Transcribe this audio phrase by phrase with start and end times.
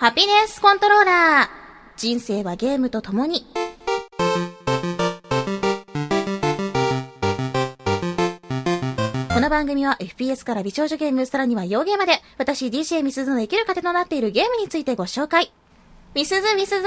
[0.00, 1.48] ハピネスコントローラー。
[1.96, 3.44] 人生はゲームと共に。
[9.34, 15.52] この番組は FPS から美少女ゲーム、さらには洋ゲーまで、私 DJ ミスズの生きる糧となっているゲームについてご紹介。
[16.14, 16.86] ミスズミスズ、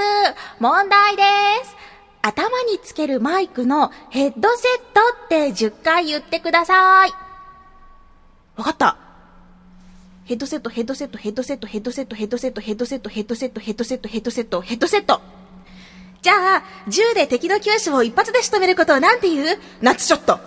[0.58, 1.22] 問題で
[1.66, 1.76] す。
[2.22, 7.10] 頭につけるマイクのヘッドセットって10回言ってください。
[8.56, 9.01] わかった。
[10.32, 15.20] ヘッドセット、ヘッドセット、ヘッドセット、ヘッドセット、ヘッドセット、ヘッドセット、ヘッドセット、ヘッドセット、ヘッドセット、ヘッドセット。
[16.22, 19.58] じゃあ、銃で敵の球種を一発で仕留めることをなんて言う？
[19.82, 20.40] ナッツショット。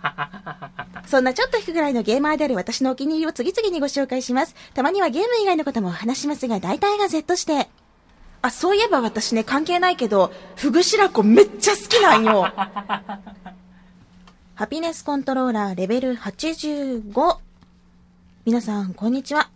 [1.06, 4.54] そんなちょっと引くぐらいのゲーマーである私のお気に入りを次々にご紹介します。
[4.72, 7.68] たまにはゲーム以外のこともお話しますが、大体が Z して。
[8.40, 12.50] あ、そういえば私ね、関係ないけど、フグ白子めっちゃ好きなんよ。
[14.54, 17.40] ハピネスコントローラーレベル85。
[18.46, 19.50] 皆さん、こんにちは。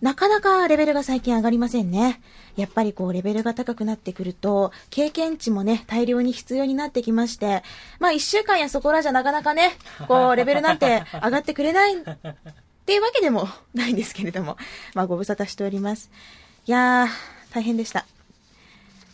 [0.00, 2.20] なかなかレベルが最近上がりませんね。
[2.54, 7.64] やっぱりこう、レベルが高くなってくると、経験値もね、大量に必要になってきまして、
[7.98, 9.72] まあ一週間やそこらじゃなかなかね、
[10.06, 12.04] こう、レベルなんて上がってくれないっ
[12.86, 14.56] ていうわけでもないんですけれども、
[14.94, 16.08] まあご無沙汰しております。
[16.68, 18.06] いやー、大変でした。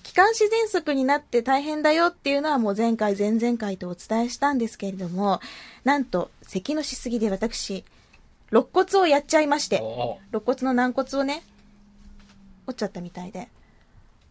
[0.03, 5.41] 気管支喘息になって大変だよっていうのはもう前回、前々回とお伝えしたんですけれども、
[5.85, 7.83] なんと、咳のしすぎで私、
[8.53, 11.43] 肋骨をやっちゃいまして、お肋骨の軟骨をね、
[12.67, 13.49] 折っちゃったみたいで、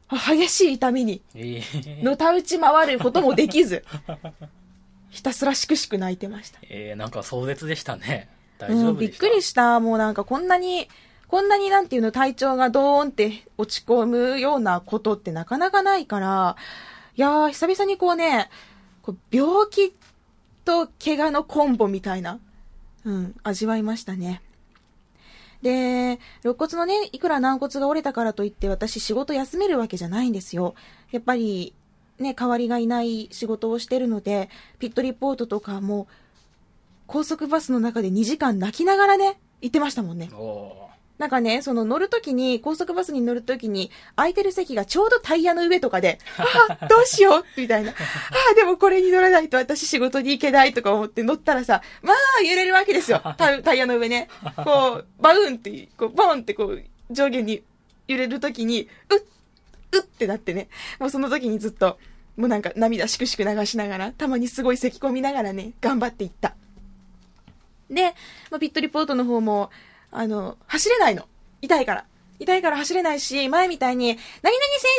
[0.07, 3.83] あ激しい痛みに、えー、のたうち回ることもできず、
[5.09, 6.59] ひたすらしくしく泣いてました。
[6.69, 8.29] えー、なんか壮絶でしたね。
[8.59, 9.79] 大うん、びっ丈夫でした、くりした。
[9.79, 10.87] もうなんかこんなに、
[11.27, 16.55] こんなになんていうの体調がドーンって落ち込むようなことってなかなかないから、
[17.17, 18.49] いやー、久々にこうね、
[19.01, 19.95] こう病気
[20.63, 22.39] と怪我のコンボみたいな、
[23.05, 24.41] うん、味わいましたね。
[25.61, 30.75] で、肋骨のね、いくら軟骨が折れたからといって私仕事休めるわけじゃないんですよ。
[31.11, 31.73] やっぱり、
[32.19, 36.07] ね、代わりがいない仕事をしてるので、ピットリポートとかも、
[37.07, 40.29] 高速バスの中で2時間泣きながらね、行ってましたもんね。
[41.21, 47.91] なんかね、その乗るときに、高速バスに乗るときに、空いてる席がちょうどタイヤの上とかで、あ あ、どうしようみたいな。
[47.91, 47.93] あ
[48.53, 53.21] あ、でもこれに乗らないと私仕事に行けないとか思って乗ったらさ、まあ揺れるわけですよ。
[53.37, 54.29] タタイヤの上ね。
[54.65, 57.61] こう、バウンって、こう、ボンってこう、上下に
[58.07, 59.21] 揺れるときに、うっ、
[59.91, 60.69] うってなってね。
[60.97, 61.99] もうその時にずっと、
[62.35, 66.55] もうなんか涙しくしく流しながら、たまにすごい咳込みながらね、頑張っていった。
[67.91, 68.15] で、
[68.49, 69.69] まあ、ピットリポートの方も、
[70.11, 71.27] あの、走れないの。
[71.61, 72.05] 痛いから。
[72.39, 74.91] 痛いから走れないし、前みたいに、何々選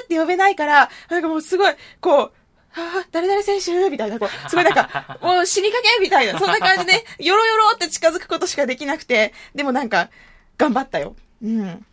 [0.00, 2.32] 手って呼べないから、なんかもうすごい、こう、
[2.72, 10.10] はあ、誰々選手みたいな、こう、すごいなんか、 もう死にかけみたいな、そんな感じで、よろよろって近づくことしかできなくて、でもなんか、
[10.58, 11.16] 頑張ったよ。
[11.42, 11.86] うん。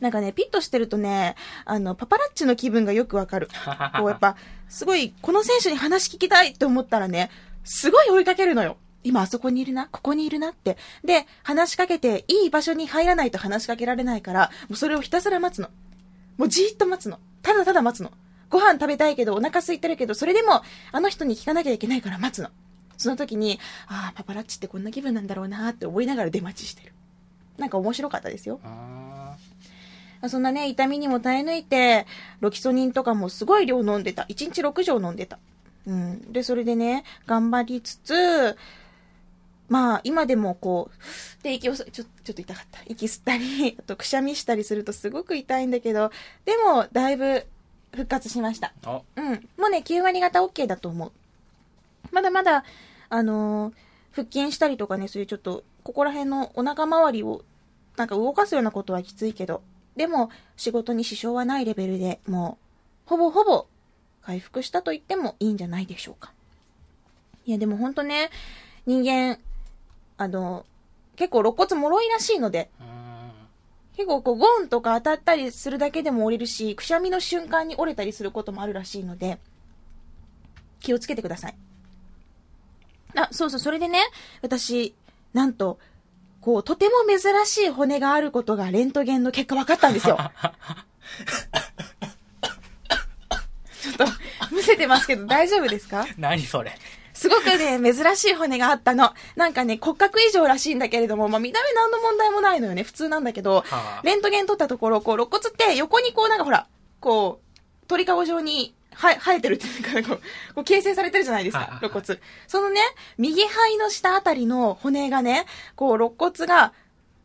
[0.00, 3.48] なんかね、ピッとしてるとね、あの、パパラッチの気分がよくわかる。
[3.96, 4.36] こうやっぱ、
[4.68, 7.30] すごい、この選手に話聞きたいって思ったらね、
[7.64, 8.76] すごい追いかけるのよ。
[9.02, 10.76] 今あそこにいるな、ここにいるなって。
[11.04, 15.68] で、話しかけて、いい場所に入らないと話しかけられないから、もうそれをひたすら待つの。
[16.36, 17.18] もうじーっと待つの。
[17.42, 18.12] ただただ待つの。
[18.50, 20.62] ご飯食べたいけど、お腹空いてるけど、それでも、
[20.92, 22.50] あの人に聞かなきゃいけないから待つの。
[22.98, 26.92] その時に、ああ、パパラッチってこんな気分なんだろうなって思いながら出待ちしてる。
[27.56, 28.60] なんか面白かったですよ。
[28.64, 32.06] あそんなね、痛みにも耐え抜いて、
[32.40, 34.24] ロキソニンとかもすごい量飲んでた。
[34.24, 35.38] 1日6錠飲んでた。
[35.86, 36.32] うん。
[36.32, 38.56] で、それでね、頑張りつつ、
[39.70, 42.80] まあ、今でもこう、で、息を吸、ちょ、ちょっと痛かった。
[42.86, 46.10] 息吸ったり、あとくしゃみしたりするとすごく痛いんだけど、
[46.44, 47.46] でも、だいぶ
[47.92, 48.74] 復活しました。
[49.16, 49.48] うん。
[49.56, 51.12] もうね、9割方 OK だと思う。
[52.10, 52.64] まだまだ、
[53.08, 53.74] あのー
[54.12, 57.44] 腹筋したりとかね、そういうちょっと、ここら辺のお腹周りを、
[57.96, 59.62] なんか動かすようなことはきついけど、
[59.96, 62.58] でも、仕事に支障はないレベルでも
[63.06, 63.66] う、ほぼほぼ、
[64.22, 66.32] 回復したと言ってもいいんじゃないでしょうか。
[67.46, 68.30] いや、でもほんとね、
[68.86, 69.38] 人間、
[70.22, 70.66] あの、
[71.16, 72.68] 結構肋骨脆いらしいので。
[73.96, 79.38] 結構こうゴンとか当たったりするだけでも折れるし、くしゃみの瞬間に折れたりすることもあるらしいので、
[80.80, 81.54] 気をつけてください。
[83.16, 84.00] あ、そうそう、それでね、
[84.42, 84.94] 私、
[85.32, 85.78] なんと、
[86.42, 90.18] こう、とても珍しい骨があることがレントゲンの結果分かったんですよ。
[93.82, 94.04] ちょっと、
[94.54, 96.06] むせてますけど大丈夫ですか？
[96.18, 96.72] 何それ。
[97.20, 99.12] すごくね、珍しい骨があったの。
[99.36, 102.82] なんかね、骨格異常らしいんだけれども、まあ、見た目何の問題もないのよね。
[102.82, 106.66] 普通なんだけど、はあレントゲン撮ったところ、こう、肋骨って横にこう、なんかほら、
[106.98, 112.18] こう、鳥かご状に、は、生えてるっていうか、こう、こう形成されてるじゃないですか肋骨。
[112.48, 112.80] そのね、
[113.18, 115.44] 右肺の下あたりの骨がね、
[115.76, 116.72] こう、肋骨が、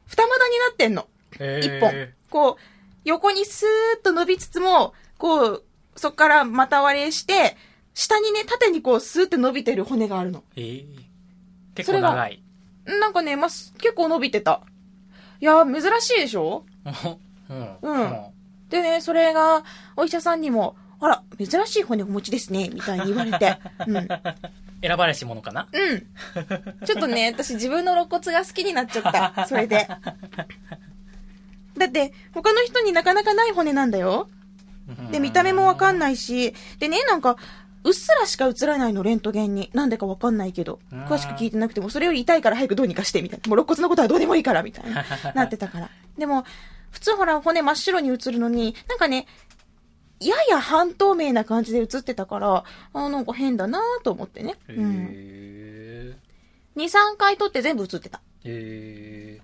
[0.07, 1.07] 二股になってんの。
[1.39, 2.09] え一本。
[2.29, 2.61] こう、
[3.05, 5.63] 横にスーッと伸びつつも、こう、
[5.95, 7.55] そっから股割れして、
[7.95, 10.43] 下にね、縦にこう、スーって伸びてる骨があるの。
[10.55, 10.85] えー、
[11.73, 12.43] 結構長い。
[12.85, 14.61] なんかね、まあ、す結構伸びてた。
[15.41, 16.65] いやー、珍しいでしょ？
[17.49, 17.77] うん。
[17.81, 18.15] うん
[18.69, 19.63] でね、それが、
[19.95, 23.59] お医者さんにも、あら、珍しい骨お持ちですね、みたいに言われて。
[23.87, 24.07] うん。
[24.81, 25.67] 選ばれし者かな？
[25.71, 26.85] うん。
[26.85, 29.47] ちょっとね、 私自分の肋骨が好きになっちゃった。
[29.47, 29.87] それで。
[31.77, 34.29] だって、他の人になかなかない骨なんだよ。
[35.11, 37.37] で、見た目もわかんないし、でね、なんか、
[37.85, 39.69] うっすらしか映らないの、レントゲンに。
[39.73, 40.79] なんでかわかんないけど。
[40.91, 43.47] うん詳しく聞いてなくても、それより痛いから早くどうにかして、みたいな。
[43.47, 45.05] もう肋骨のことはどうでもいいから、みたいな。
[45.35, 45.89] なってたから。
[46.17, 46.45] でも、
[46.89, 49.27] 普通ほら、骨真っ白に映るのに、なんかね、
[50.19, 54.55] やや半透明な感じで映ってたから、あなんか変だなと思ってね。
[54.67, 55.07] へうん。
[55.11, 56.17] え
[56.77, 58.19] 2、3回撮って全部映ってた。
[58.45, 59.41] へえ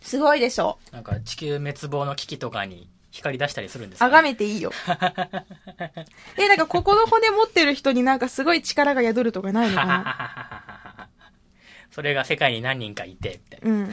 [0.00, 0.78] すごいでしょ。
[0.92, 4.72] なんか地球滅亡の危機とかに光り出したりするんですか、あがめていいよ。
[6.38, 11.08] え、なんかここの骨持ってる人になんかすごい力が宿るとかないのかな？
[11.90, 13.70] それが世界に何人かいて、みたいな。
[13.70, 13.90] うん。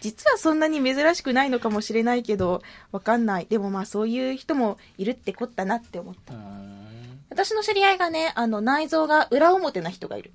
[0.00, 3.46] 実はそんなに珍しくないのかもしれないけど、わかんない。
[3.46, 6.32] でもまあそういう人もいるってこったなって思った。
[7.28, 10.32] 私の知り合いがね、あの内臓が裏表な人がいる。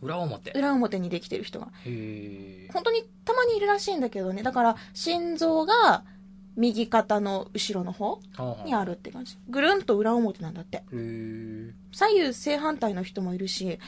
[0.00, 0.50] 裏表？
[0.50, 1.68] へ裏表にできてる人が。
[1.84, 2.68] え。
[2.72, 4.42] 本当にたまにいるらしいんだけどね。
[4.42, 6.04] だから心臓が
[6.56, 8.20] 右肩の後ろの方
[8.64, 9.38] にあるって感じ。
[9.48, 10.82] ぐるんと裏表なんだって。
[11.92, 13.78] 左右正反対の人もいるし、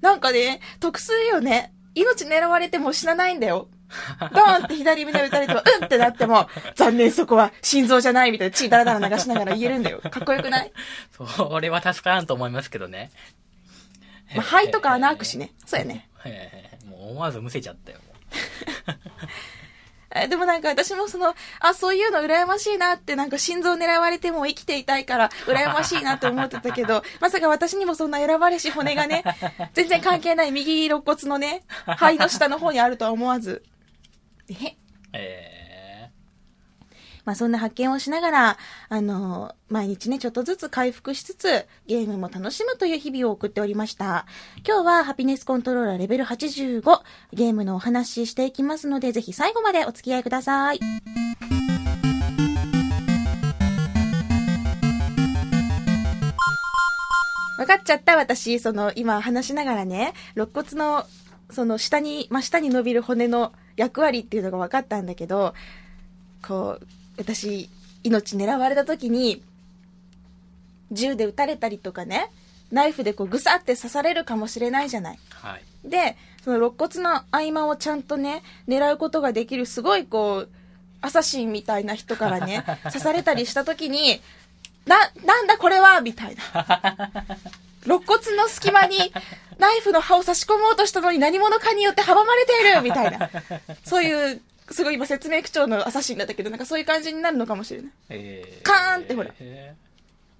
[0.00, 1.72] なんかね、特殊よね。
[1.94, 3.68] 命狙われても死なないんだよ。
[4.32, 10.00] ドーンって左胸打たれても、うんってなっても、残念そこは心臓じゃないみたいな血だらだら流しながら言えるんだよ。
[10.00, 10.72] かっこよくない、
[11.10, 13.10] それは助からんと思いますけどね。
[14.34, 15.52] まあ、肺とか穴開くしね。
[15.66, 16.08] そうやね。
[16.86, 17.98] もう思わずむせちゃったよ。
[20.14, 29.22] もえでもなんか私もその、あ、そういうの羨ましいなって、なんか心臓狙われても生きていたいから、羨ましいなって思ってたけど、 まさか私にもそんな選ばれし骨がね、
[29.72, 33.62] 全然関係ない右肋骨のね、肺の下の方にあるとは思わず。
[34.48, 34.52] え？
[34.52, 34.76] う
[35.12, 35.49] え
[37.24, 38.58] まあそんな発見をしながら、
[38.88, 44.26] あの毎日ね、ちょっとずつ回復しつつ、ゲームも楽しむという日々を送っておりました。
[44.66, 46.82] 今日はハピネスコントローラーレベル85、
[47.32, 50.80] ゲームのお話ししていきますので、ぜひ最後までお付き合いください。
[57.60, 61.04] 分かっちゃった私、その、今話しながらね、肋骨の、
[61.50, 65.52] その下に、真下に伸びる骨の役割っていうのが分かったんだけど、
[66.42, 66.86] こう、
[67.20, 67.68] 私、
[68.02, 69.42] 命狙われた時に、
[70.90, 72.30] 銃で撃たれたりとかね、
[72.72, 75.18] ナイフでこうぐさって刺されるかもしれないじゃない。
[75.42, 75.48] ー。
[75.48, 75.62] はい。
[75.84, 80.48] で、その肋骨の合間をちゃんとね、狙うことができる、すごいこう、
[81.02, 84.22] アサシンみたいな人からね、 刺されたりした時に、
[84.86, 84.96] な、
[85.26, 86.00] なんだこれは？
[86.00, 87.12] みたいな。
[87.84, 89.12] 肋骨の隙間に
[89.58, 93.30] ナイフの刃を差し込もうとしたのに何者かによって阻まれているみたいな。
[93.84, 94.40] そういう、
[94.70, 97.92] すごい今説明口調のアサシンだったけど、なんかそういう感じになるのかもしれない。
[98.10, 99.74] えーカーンってほらへ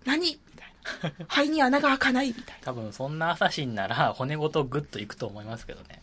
[0.05, 0.21] 何？
[0.21, 1.27] みたいな。
[1.29, 6.01] 肺に穴が開かないみたいー多分そんなアサシンなら骨ごとグッといくと思いますけどね。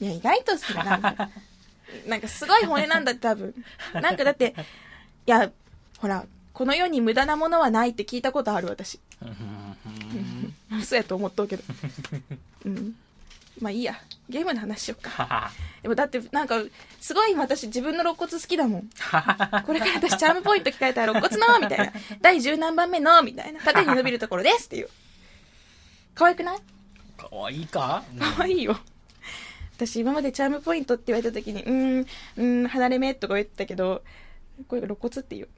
[0.00, 0.06] な。
[0.08, 1.30] いや、意外と好きだなんか。
[2.06, 3.54] なんかすごい骨なんだって多分。
[3.94, 4.54] なんかだって、
[5.26, 5.50] いや、
[5.98, 9.00] ほら、この世に無駄なものはないって聞いたことある私。
[10.96, 11.62] うやと思っとうけど。
[12.66, 12.96] うん。
[13.60, 13.94] まあいいや。
[14.28, 15.50] ゲームの話しよっか。
[15.82, 16.56] でもだってなんか、
[17.00, 18.88] すごい今私自分の肋骨好きだもん。
[19.66, 21.92] これから私チャームポイント聞かれたら肋骨のみたいな。
[22.22, 23.60] 第十何番目のみたいな。
[23.60, 24.88] 縦に伸びるところですっていう。
[26.14, 26.58] 可愛くない？
[27.18, 28.02] かわいいか
[28.36, 28.78] 可愛いよ。
[29.76, 34.02] 私今までチャームポイントって言われた時に、うーん、うーん、離れ目とか言ってたけど、
[34.68, 35.48] これが肋骨っていう。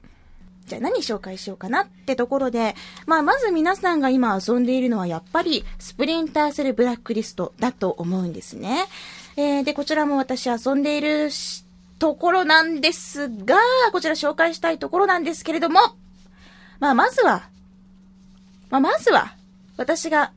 [0.67, 8.85] じゃあ何紹介しようかなってところで、まあまず皆さんが今遊んでいるのはやっぱりスプリンターセルブラックリストだと思うんですね。
[9.37, 11.29] えー、で、こちらも私遊んでいる
[11.99, 13.57] ところなんですが、
[13.93, 15.79] こちら紹介したいところなんですけれども、
[16.79, 17.49] まあまずは、
[18.69, 19.35] まあまずは、
[19.77, 20.33] 私が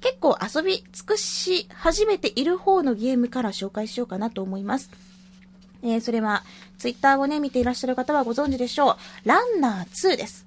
[0.00, 5.09] 結構遊び尽くし始めている方のゲームから紹介しようかなと思います。
[5.82, 6.44] えー、それは、
[6.78, 8.92] ツイッターをね、見ていらっしゃる方はご存知でしょ
[9.24, 9.28] う。
[9.28, 10.46] ランナー2です。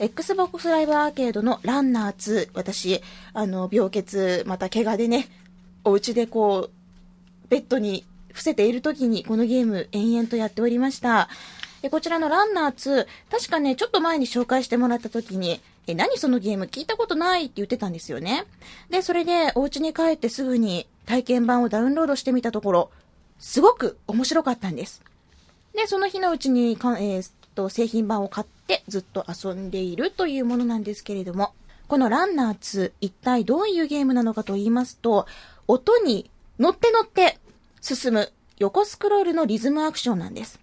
[0.00, 2.50] Xbox ライブアーケードのランナー2。
[2.54, 5.28] 私、あの、病欠、また怪我でね、
[5.84, 11.28] お家でこう、ベッドに伏せている時に、このゲーム延々とやっておりました。
[11.82, 17.44] でこちらのランナー2、確かね、ちょっと前に紹介してもらった時に、え、何そのゲーム聞いたことない？
[17.44, 18.44] って言ってたんですよね。
[18.90, 22.90] で、それでお家に帰ってすぐに体験版をダウンロードしてみたところ、
[23.38, 25.02] すごく面白かったんです。
[25.74, 31.54] で、その日のうちにか、えーと、製品版を買ってずっと遊んでいるというものなんですけれども、
[31.88, 35.26] このランナー2、一体どういうゲームなのかと言いますと、
[35.66, 37.38] 音に乗って乗って
[37.80, 40.60] 進む横スクロールのリズムアクションなんです。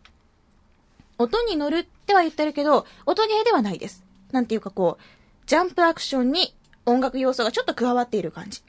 [1.17, 4.03] 音に乗るっては言ってるけど、音ゲーではないです。
[4.31, 6.53] なんていうかこう、ジャンプアクションに
[6.85, 8.61] 音楽要素がちょっと加わっている感じ。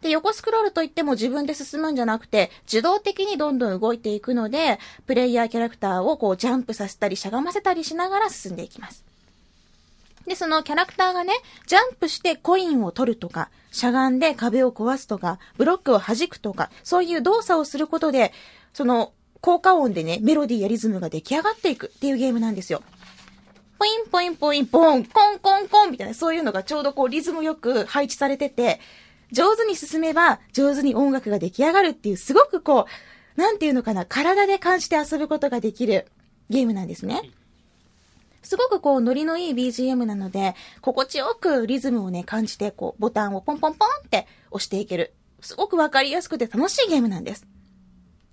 [0.00, 9.04] で、横スクロールといっても自分で進むんじゃなくて、自動的にどんどん動いていくので、プレイヤーキャラクターをこうジャンプさせたりしゃがませたりしながら進んでいきます。
[10.26, 11.32] で、そのキャラクターがね、
[11.66, 18.32] ジャンプしてコインを取るとか、しゃがんで壁を壊すとか、ブロックを弾くとか、そういう動作をすることで、
[18.74, 22.82] その効果音でね、メロディーやリズムが出来上がっていくっていうゲームなんですよ。
[23.78, 28.80] ポインポインポインポン、コンコンコンみたいな、そういうのがちょうどこうリズムよく配置されてて、
[29.32, 32.86] 上手に進めば上手に音楽が出来上がるっていう、すごくこ
[33.36, 36.06] う、なんていうのかな、体で感じて遊ぶことができる
[36.50, 37.30] ゲームなんですね。
[38.42, 45.12] すごくこう、ノリのいい BGM なので、心地よくリズムをね、感じて、こう、ボタンをポンポンポンって押していける。
[45.40, 47.46] すごくわかりやすくて楽しいゲームなんです。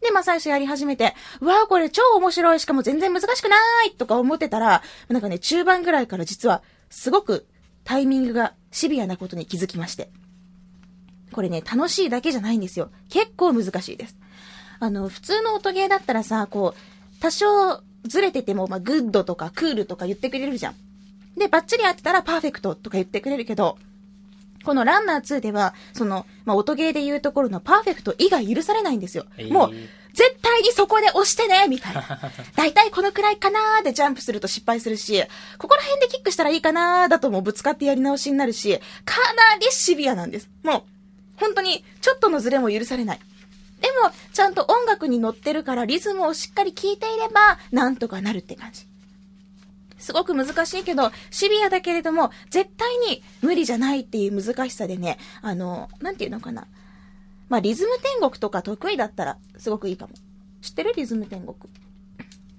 [0.01, 7.45] で、まあ最初やり始めて、うわーこれ超面白い、しかも全然難しくないとか思ってたら、なんかね、中盤ぐらいから実は、すごく
[7.83, 10.09] タイミングがシビアなことに気づきまして。
[11.35, 12.91] これね、楽しいだけじゃないんですよ。
[13.09, 14.15] 結構難しいです。
[14.79, 20.75] あの、普通の音ゲーだったらさ、こう、多少ずれてても、まあ、グッドとかクールとか言ってくれるじゃん。
[21.37, 23.77] で、バッチリ合ってたらパーフェクトとか言ってくれるけど、
[24.63, 29.25] このランナー2では、その、まあ、音ゲーで言うところのパーフェクト以外許されないんですよ。
[29.35, 29.71] えー、もう、
[30.13, 32.31] 絶対にそこで押してねみたいな。
[32.55, 35.21] 大体このくらいかなーでジャンプすると失敗するし、
[35.57, 40.49] ここら辺でキックしたらいいかなーだともうぶつかってやり直しになるし、かなりシビアなんです。
[40.63, 40.94] もう、
[41.37, 43.19] 本当に、ちょっとのズレも許されない。
[43.81, 48.85] でも、ちゃんと音楽に乗ってるからリズムをしっかり聴いていれば、なんとかなるって感じ。
[49.97, 56.67] すごく難しいけど、シビアだけれども、絶対に無理じゃないっていう難しさでね、あの、なんていうのかな。
[57.49, 60.13] まあ、リズム天国とか得意だったら、すごくいいかも。
[60.61, 61.55] 知ってるリズム天国？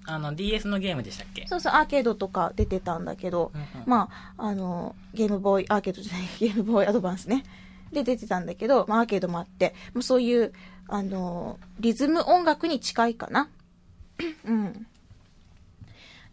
[0.05, 1.45] あの、DS のゲームでしたっけ？
[1.47, 7.43] そうそう、アーケードとか出てたんだけど、うんうん、まあ、あの、ゲームボーイ、アーケードじゃない、ゲームボーイアドバンスね。
[7.91, 10.53] で出てたんだけど、まあ、アーケードもあって、もうそういう、
[10.87, 13.49] あの、リズム音楽に近いかな。
[14.45, 14.87] うん。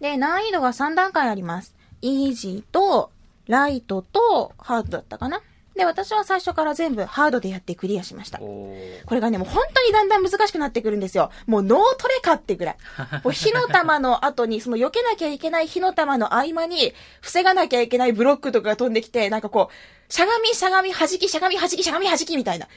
[0.01, 1.75] で、難易度が3段階あります。
[2.01, 3.11] イージーと、
[3.47, 5.41] ライトと、ハードだったかな。
[5.77, 8.39] で、私は最初から全部ハードでやってクリアしました。
[8.39, 8.77] こ
[9.11, 11.31] れがね、もう本当にだんだん難しくなってくるんですよ。
[11.47, 12.77] もう脳トレかってぐらい。
[13.25, 22.69] もう火の玉の後に、その避けなきゃいけない火の玉の合間に、防がなきゃいけないブロックとかが飛んできて、なんかこう、しゃがみしゃがみ弾きしゃがみ弾きしゃがみ弾きみたいな。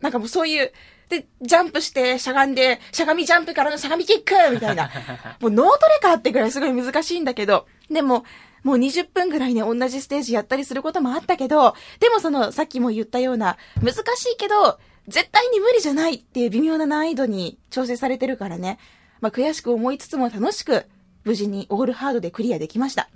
[0.00, 0.72] なんかもうそういう、
[1.08, 4.90] で、ジャンプして、しゃがんで、しゃがみジャンプからのしゃがみキックみたいな。
[5.40, 8.24] もう脳トレかってぐらいすごい難しいんだけど、でも、
[8.62, 18.78] もう20分ぐらいね、同じステージやったりすることもあったけど、でもその、さっきも言ったような、難しいけど、絶対に無理じゃないっていう微妙な難易度に調整されてるからね。
[19.20, 20.86] まあ、悔しく思いつつも楽しく、
[21.24, 23.10] 無事にオールハードでクリアできました。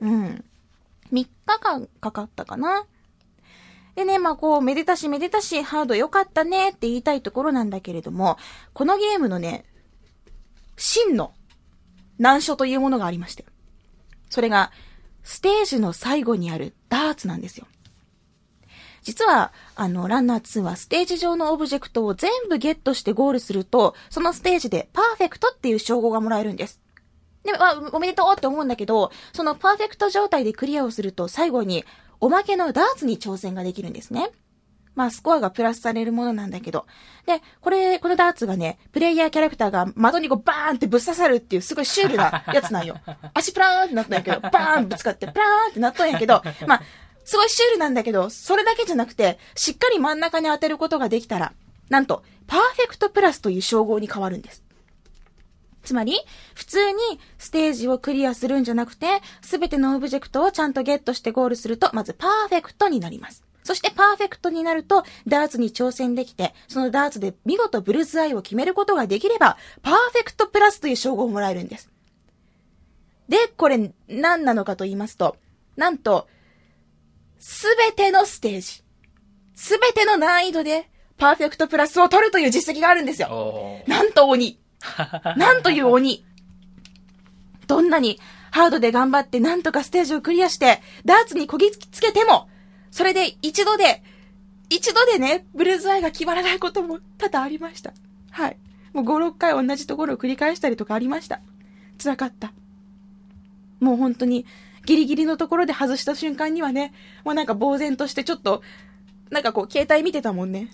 [0.00, 0.44] うん。
[1.12, 1.28] 3日
[1.60, 2.86] 間かかったかな。
[3.94, 8.36] でね、まあこう、めでたしめでたし、ハード良かったねって言いたいところなんだけれども、
[8.74, 9.64] このゲームのね、
[10.76, 11.32] 真の
[12.18, 13.46] 難所というものがありまして。
[14.28, 14.70] それが、
[15.26, 17.66] ステージの最後にあるダーツなんですよ。
[19.02, 26.80] 実は、あの、ランナー2はステージ上のオブジェクトを全部ゲットしてゴールすると、そのステージでパーフェクトっていう称号がもらえるんです。
[27.42, 31.84] で、まあ、おめでとうって思うんだけど、そのパーフェクト状態でクリアをすると最後に
[32.20, 34.30] おまけのダーツに挑戦ができるんですね。
[34.96, 36.86] まあ、スコアがプラスされるものなんだけど。
[37.26, 42.96] で、これ、このダーツがね、プレイヤーキャラクターが窓にこうバーンってぶっ刺さるっていうすごいシュールなやつなんよ。
[43.34, 46.82] 足プラーンってなったんやけど、バーンぶつかってプラーンってなったんやけど、 まあ、
[47.24, 51.52] すごいシュールなんだけど、それだけじゃなくて、しっかり真ん中に当てることができたら、
[51.90, 54.62] なんと、パーフェクトプラスという称号に変わるんです。
[55.86, 56.18] つまり、
[56.54, 56.98] 普通に
[57.38, 63.44] ステージをクリアするんじゃなくて、すべてのオブジェクトをちゃんとゲットしてゴールすると、まずパーフェクトになります。
[63.66, 71.90] そしてパーフェクトになると、ダーツに挑戦できて、そのダーツで見事ブルースアイを決めることができれば、パーフェクトプラスという称号をもらえるんです。
[73.28, 75.36] で、これ何なのかと言いますと、
[75.76, 76.28] なんと、
[77.40, 78.84] すべてのステージ、
[79.56, 83.82] すべての難易度で、パーフェクトプラスを取るという実績があるんですよ。
[83.88, 84.60] なんと鬼。
[85.36, 86.24] なんという鬼。
[87.66, 88.20] どんなに
[88.52, 92.48] ハードで頑張ってなんとかステージをクリアして、ダーツにこぎつけても、
[92.96, 94.02] それで一度で、
[94.70, 97.92] 一度でね、ブルーズアイが決まらないことも多々ありました。
[98.30, 98.56] はい。
[98.94, 101.40] もう5、6回同じところを繰り返したりとかありました。
[102.02, 102.54] 辛かった。
[103.80, 104.46] もう本当に、
[104.86, 108.62] ギリギリのところで外した瞬間にはね、もうなんか呆然としてちょっと、
[109.30, 110.70] なんかこう、携帯見てたもんね。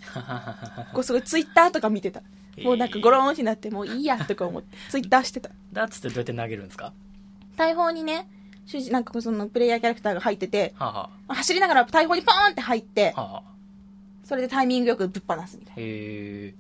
[0.95, 2.23] こう、すごいツイッターとか見てた。
[2.63, 5.51] もうなんかゴローンってなって、もういいやとか思って、ツイッターしてた。
[5.73, 6.93] だっつってどうやって投げるんですか？
[7.57, 8.29] 大砲にね、
[8.67, 13.43] 主人、なんかそのプレイヤーキャラクターが入ってて、はあ、は走りながら大砲にポーンって入ってあ、、はあ、はあ。
[14.25, 16.55] それでタイミングよくぶっ放すみたい。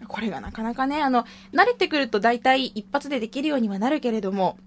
[0.00, 0.06] な。
[0.06, 4.58] これがなかなかね、あの、慣れてくると大体一発でできるようにはなるけれども、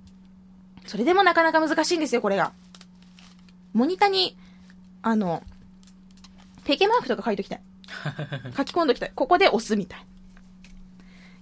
[0.85, 2.53] それでもなかなか難しいんですよ、これが。
[3.73, 4.37] モニタに、
[5.01, 5.43] あの、
[6.63, 7.61] ペケマークとか書いときたい。
[8.55, 9.11] 書き込んどきたい。
[9.13, 9.99] ここで押すみたい。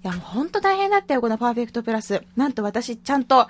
[0.04, 2.24] いや、もうほんと大変だったよ、このパーフェクトプラス。
[2.36, 3.48] なんと私、ちゃんと、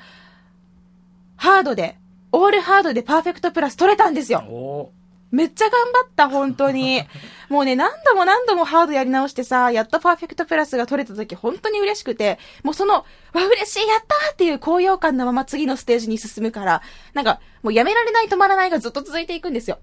[1.38, 1.98] ハードで、
[2.32, 4.40] オールハードでパーフェクトプラス取れたんですよ。
[4.40, 4.92] お
[5.32, 7.04] めっちゃ頑張った、本当に。
[7.50, 16.82] もうね、何度も何度もハードやり直してさ、やっとパーフェクトプラスが取れた時、本当に嬉しくて、もうその、わ、嬉しい、やったーっていう高揚感のまま次のステージに進むから、
[17.14, 19.80] なんか、もうやめられない止まらないがずっと続いていくんですよ。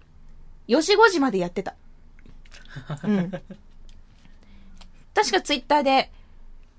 [0.69, 1.75] 4時5時までやってた。
[3.05, 3.31] うん。
[5.15, 6.11] 確かツイッターで、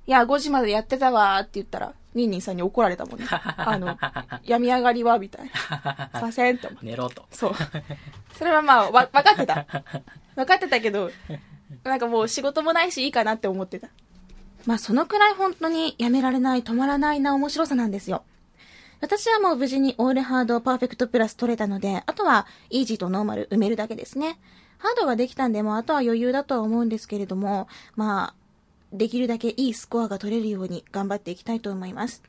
[0.05, 3.25] いや、5時までやってたわーって言ったら、ニンニンさんに怒られたもんね。
[3.29, 3.97] あの、
[4.43, 6.09] 病み上がりはみたいな。
[6.19, 6.85] させんって思って。
[6.85, 7.25] 寝ろと。
[7.31, 7.53] そう。
[8.37, 9.65] それはまあ、わ、分かってた。
[10.35, 11.11] 分かってたけど、
[11.83, 13.87] なんかもう仕事もないしいいかなって思ってた。
[14.65, 18.23] まあ、そのくらい本当にやめられない、止まらないな面白さなんですよ。
[19.01, 24.39] 私はもう無事にオールハードパーフェクトプラス取れたので、あとはイージーとノーマル埋めるだけですね。
[24.77, 28.42] ハードができたんで、もうあとは余裕だとは思うんですけれども、まあ、
[28.93, 32.21] できるだけいいスコアが取れるように頑張っていきたいと思います。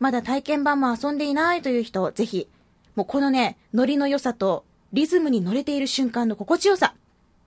[0.00, 2.48] まだ体験版も遊んでいないという人、ぜひ、
[2.96, 6.94] もうこのね、ノリの良さと、リズムに乗れている瞬間の心地よさ。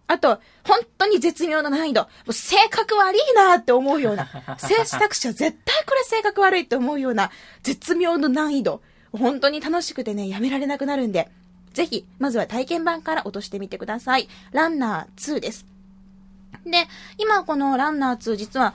[0.07, 2.03] あと、本当に絶妙な難易度。
[2.03, 4.27] もう性格悪いなって思うような。
[4.57, 7.31] 制作者絶対これ性格悪いって思うような
[7.63, 8.81] 絶妙の難易度。
[9.11, 11.29] 本当に楽しくてね、やめられなくなるんで、
[11.73, 14.27] ぜひ、まずは体験版から落としてみてください。
[14.51, 15.76] ランナー2です。
[16.65, 18.73] で、今このランナー2実は、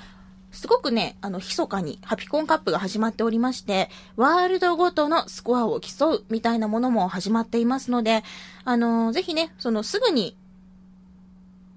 [0.52, 8.22] すごくね、あの、密かにハピコンカップが始まっておりまして、ワールドごとのスコアを競うみたいなものも始まっていますので、
[8.64, 10.36] あの、ぜひね、そのすぐに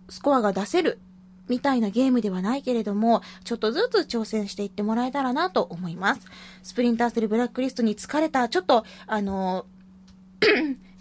[0.10, 1.00] スコアが出せる
[1.48, 6.22] みたいなゲームではないけれども、ちょっとずつ挑戦していってもらえたらなと思います。
[6.64, 9.66] スプリンターセルブラックリストに疲れた、ちょっと、あの、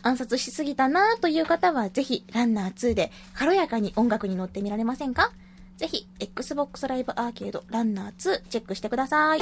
[0.06, 5.32] 暗殺しすぎたなという方は、ぜひ、ランナー2で軽やかに音楽に乗ってみられませんか？
[5.78, 9.40] ぜひ、Xbox Live Arcade ランナー2チェックしてください。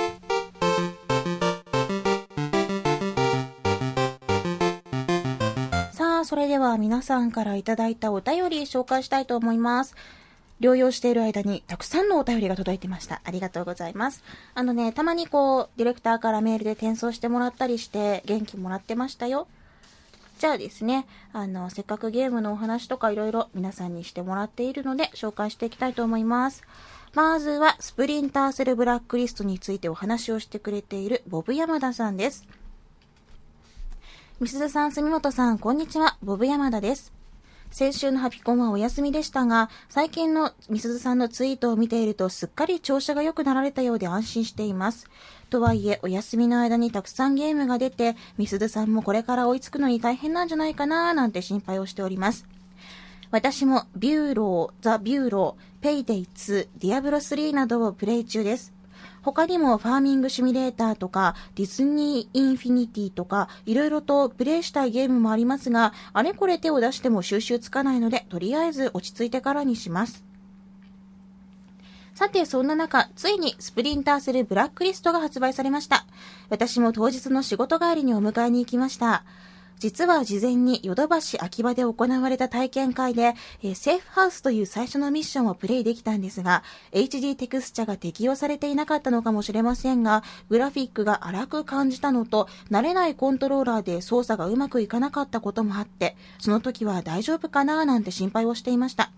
[5.92, 9.96] さあ、それでは皆さんからいただいたお便り紹介したいと思います。
[10.60, 13.20] 療養している間にたくさんのお便りが届いてました。
[13.24, 14.22] ありがとうございます。
[14.54, 19.48] あのね、たまにこう、ディレクターからメールで転送してもらったりして、元気もらってましたよ。
[20.42, 26.64] じゃあですね、あの、せっかくゲームのお話とかいろいろ皆さんにしてもらっているので、紹介していきたいと思います。
[27.14, 32.44] まずは、スプリンターセルブラックリストについてお話をしてくれているボブ山田さんです。
[34.40, 36.16] みすずさん、住本さん、こんにちは。
[36.24, 37.12] ボブ山田です。
[37.70, 45.06] 先週のハピコンはお休みでしたが、最近のみすずさんのツイートを見ているとすっかり調子が良くなられたようで安心しています。
[45.52, 52.46] とはいえ、お休みの間にたくさんゲームが出て、みすずさんもこれから追いつくのに大変なんじゃないかななんて心配をしております。
[53.30, 58.72] 私もビューロー、ザ・ビューロー、ペイデイ2、ディアブロ3などをプレイ中です。
[59.20, 70.24] 他にもファーミングシミュレーターとかディズニーインフィニティとかいろいろとプレイしたいゲームもありますが、あれこれ手を出しても収拾つかないので、とりあえず落ち着いてからにします。
[72.14, 76.04] さて、そんな中、ついにスプリンターセルブラックリストが発売されました。
[76.50, 79.24] 私も当日の仕事帰りにお迎えに行きました。
[79.78, 99.10] 実は事前にヨドバシ秋葉で行われた体験会で、えーセーフハウスという最初のミッションをプレイできたんですが、HD テクスチャが適用されていなかったのかもしれませんが、グラフィックが荒く感じたのと、慣れないコントローラーで操作がうまくいかなかったこともあって、その時は大丈夫かななんて心配をしていました。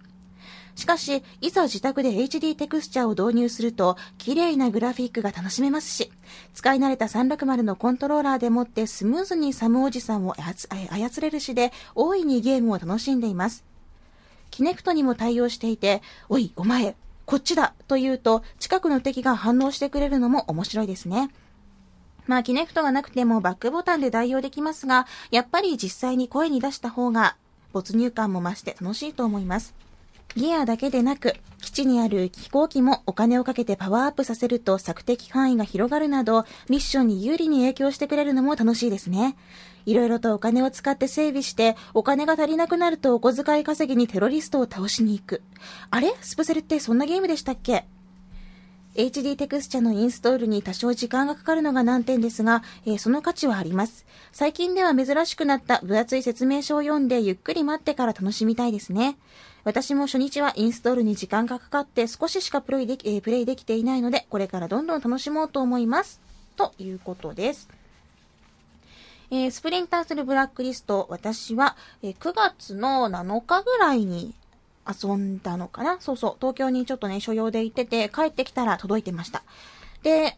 [0.74, 6.10] しかし、いざ自宅で HD テクスチャを導入すると、綺麗なグラフィックが楽しめますし、
[6.52, 13.64] 使い慣れた360のコントローラーでもってスムーズにサムおじさんを操れるしで、大いにゲームを楽しんでいます。
[14.50, 21.30] キネクトにも対応していて、おい、お前、こっちだと言うと、近くの敵が反応してくれるのも面白いですね。
[22.26, 27.36] まあ、キネクトがなくてもバックボタンで代用できますが、やっぱり実際に声に出した方が、
[27.72, 29.74] 没入感も増して楽しいと思います。
[30.36, 39.36] ギアだけでなく、基地にある飛行機もお金をかけてパワーアップさせると索敵範囲が広がるなど、ミッションに有利に影響してくれるのも楽しいですね。
[39.86, 45.42] いろいろとお金を使って整備して、お金が足りなくなるとお小遣い稼ぎにテロリストを倒しに行く。
[45.90, 46.14] あれ？
[46.20, 47.86] スプセルってそんなゲームでしたっけ
[48.96, 54.04] ？HD テクスチャのインストールに多少時間がかかるのが難点ですが、えー、その価値はあります。
[54.32, 59.16] 最近では珍しくなった分厚い説明書を読んでゆっくり待ってから楽しみたいですね。
[59.64, 66.20] 私も初日はインストールに時間がかかって少ししかプレイでき,、えー、プレイできていないので、これからどんどん楽しもうと思います。
[66.56, 67.68] ということです。
[69.30, 74.34] えー、スプリンターするブラックリスト、私は、えー、9月の7日ぐらいに
[74.86, 76.36] 遊んだのかなそうそう。
[76.38, 79.42] 東京にちょっとね、所用で行ってて、帰ってきたら届いてました。
[80.02, 80.36] で、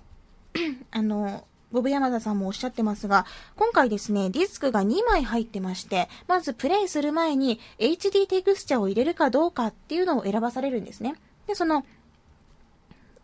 [0.92, 3.26] あの、ボブ山田さんもおっしゃってますが、
[3.56, 11.14] 今回ですね、ディスクが2枚入ってまして、まずプレイする前に HD テクスチャを入れるかどうかっていうのを選ばされるんですね。
[11.46, 11.84] で、その、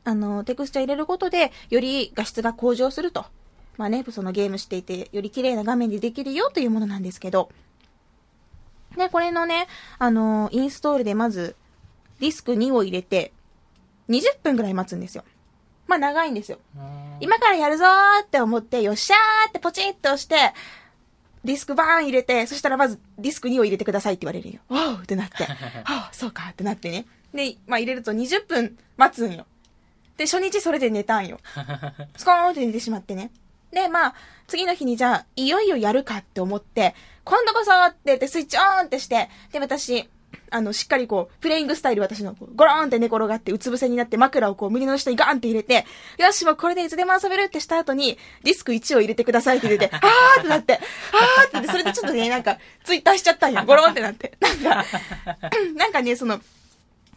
[0.05, 3.27] あの、テクスチャ入れることで、より画質が向上すると。
[3.77, 7.51] まあね、そのゲームしていて、より綺麗な画面でできるよというものなんですけど、
[8.97, 11.57] で、これのね、あの、インストールでまず、
[12.21, 13.33] ディスク2を入れて、
[14.09, 15.25] 20分ぐらい待つんですよ。
[15.87, 16.59] まあ長いんですよ。
[17.23, 20.53] 今からやるぞーって思って、よっしゃーってポチッと押して、
[21.45, 24.61] ディスクバーン入れて、そしたらまずディスク2を入れてくださいって言われるよ。
[24.69, 25.57] おうってなって、は
[25.87, 27.07] あ、そうかってなってね。
[27.33, 29.47] で、まあ入れると20分待つんよ。
[30.17, 31.39] で、初日それで寝たんよ。
[32.19, 33.31] スコーンって寝てしまってね。
[33.71, 34.15] で、まあ、
[34.49, 40.09] 次の日にじゃあ、いよいよやるかって思って、今度こそって言ってスイッチオンってして、で、私、
[40.53, 45.87] あの、しっかりこう、プレイングスタイル私の、ゴローンって寝転がって、うつ伏せになって枕をこう、胸の下にガーンって入れて、
[46.19, 53.65] よし、もうこれでいつでも遊べるってした後に、ディスク1を入れてくださいって言って、 あーってなって、あーって言って、それでちょっとね、なんか、ツイッターしちゃったんや。
[53.67, 54.35] ゴローンってなって。
[54.41, 54.85] なんか、
[55.77, 56.41] なんかね、その、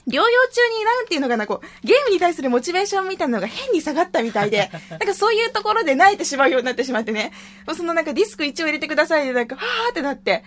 [0.08, 7.32] 療養中になんていうのかな、こう、ゲームに対するモチベーションみたいなのが変に下がったみたいで、 なんかそういうところで泣いてしまうようになってしまってね、
[7.76, 10.44] そのなんかディスク1を入れてくださいで、なんか、はーってなって、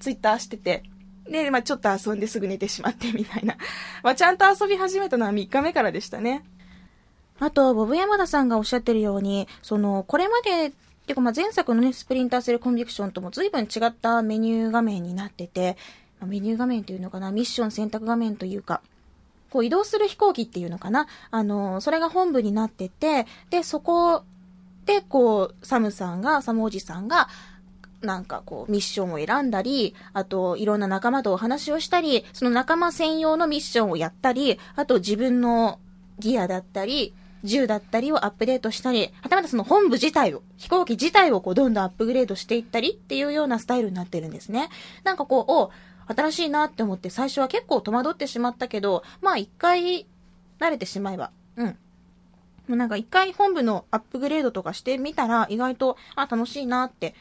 [0.00, 0.82] ツイッターしてて、
[1.30, 3.56] で、まあちょっと遊んですぐ寝てしまってみたいな。
[4.02, 6.44] まあちゃんと遊び始めたのは3日目からでしたね。
[7.40, 10.72] あと、ボブ山田さんがおっしゃってるように、その、これまで、
[11.06, 15.76] てかまあ前作のね、スプリンターセルコンビクションとも随分違ったメニュー画面になってて、
[16.26, 18.80] メニュー画面っていうのかな、ミッション選択画面というか、
[19.50, 24.24] こう移動する飛行機っていうのかなあの、それが本部になってて、で、そこ
[24.84, 27.28] で、こう、サムさんが、サムおじさんが、
[28.00, 35.80] なんかこう、ミッションを選んだり、あと、いろんな仲間とお話をしたり、その仲間専用のミッションをやったり、あと自分の
[36.18, 44.68] ギアだったり、銃だったりをアップデートしたり、はたまたその本部自体を、飛行機自体をこう、どんどんアップグレードしていったりっていうようなスタイルになってるんですね。
[45.04, 45.70] なんかこう、お
[46.14, 50.06] 新しいなって思って最初は結構戸惑ってしまったけど、まあ一回
[50.58, 51.66] 慣れてしまえば、うん。
[51.66, 57.14] もうなんか一回本部のアップグレードとかしてみたら意外と、あ、楽しいなって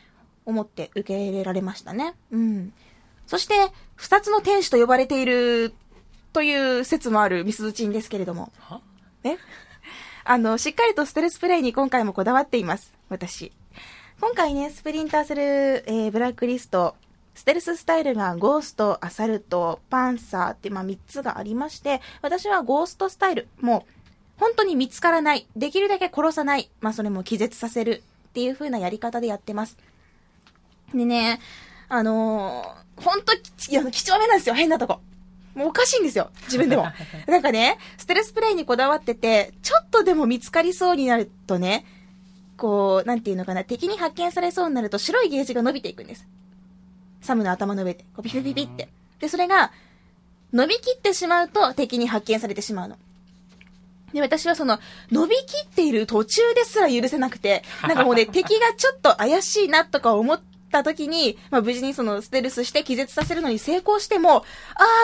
[0.48, 2.16] 思って受け入れられましたね。
[2.32, 2.74] うん。
[3.28, 3.54] そして、
[3.96, 5.74] 二つの天使と呼ばれている
[6.32, 8.52] という説もあるミスズチンですけれども。
[9.24, 9.38] え
[10.24, 12.94] あの、しっかりとステルスプレイに今回もこだわっています。
[13.10, 13.52] 私。
[14.22, 15.44] 今回ね、スプリンターする、
[15.86, 16.96] えー、ブラックリスト、
[17.36, 29.78] ステルススタイルがゴースト、アサルト、パンサーってまあ3つがありまして、私はゴーストスタイル、もう本当に見つからない、できるだけ殺さない、まあそれも気絶させるっていう風なやり方でやってます。
[30.94, 31.40] でね、
[31.90, 33.40] あのー、本当い
[33.74, 35.02] や、貴重めなんですよ、変なとこ。
[35.56, 36.88] もうおかしいんですよ、自分でも。
[37.28, 41.86] なんかね、ステルスプレイにこだわってて、ちょっとでも見つかりそうになるとね、
[42.58, 46.28] こう、なんていうのかな、敵に発見されそうになると白いゲージが伸びていくんです。
[47.22, 48.90] サムの頭の上で、こうピピピピって。
[49.20, 49.72] で、それが、
[50.54, 52.98] 伸びきってしまうと敵に発見されてしまうの。
[54.14, 54.80] で、私はその、
[55.12, 64.42] 伸びきっている途中ですら許せなくて、なんかもうね、 敵がちょっと怪しいなとか思った時に、まあ無事にそのステルスして気絶させるのに成功しても、あ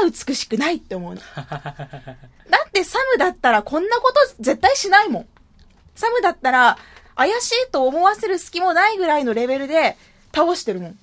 [0.06, 1.22] あ、美しくないって思うの。
[1.36, 5.28] だってサムだったらこんなこと絶対しないもん。
[5.96, 6.78] サムだったら、
[7.16, 9.98] 怪しいと思わせる隙もないぐらいのレベルで
[10.34, 11.00] 倒してるもん。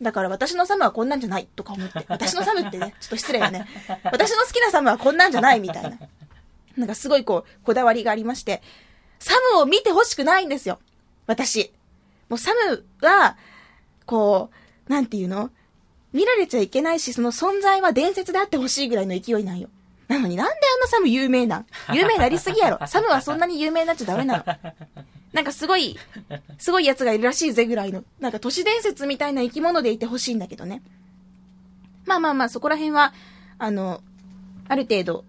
[0.00, 2.04] だから私のサムはこんなんじゃないとか思って。
[2.08, 3.66] 私のサムってね、 ちょっと失礼よね。
[4.04, 5.98] 私の好きなサムはこんなんじゃないみたいな。
[6.76, 8.62] なんかすごいこう、こだわりがありまして、
[9.18, 10.78] サムを見てほしくないんですよ。
[11.26, 11.72] 私。
[12.28, 13.36] もうサムは、
[14.08, 14.50] こ
[14.88, 15.50] う、なんていうの？
[16.14, 19.68] 見られちゃいけないし、その存在は伝説であってほしいぐらいの勢いなんよ。
[20.08, 21.66] なのになんであんなサム有名なん？
[21.92, 22.78] 有名なりすぎやろ。
[22.88, 24.44] サムはそんなに有名になっちゃダメなの？
[25.34, 25.98] なんかすごい、
[26.56, 30.82] すごい奴がいるらしいぜぐらいの、なんか都市伝説みたいな生き物でいてほしいんだけどね。
[32.06, 33.12] まあまあまあ、そこら辺は、
[33.58, 34.00] あの、
[34.68, 35.24] ある程度、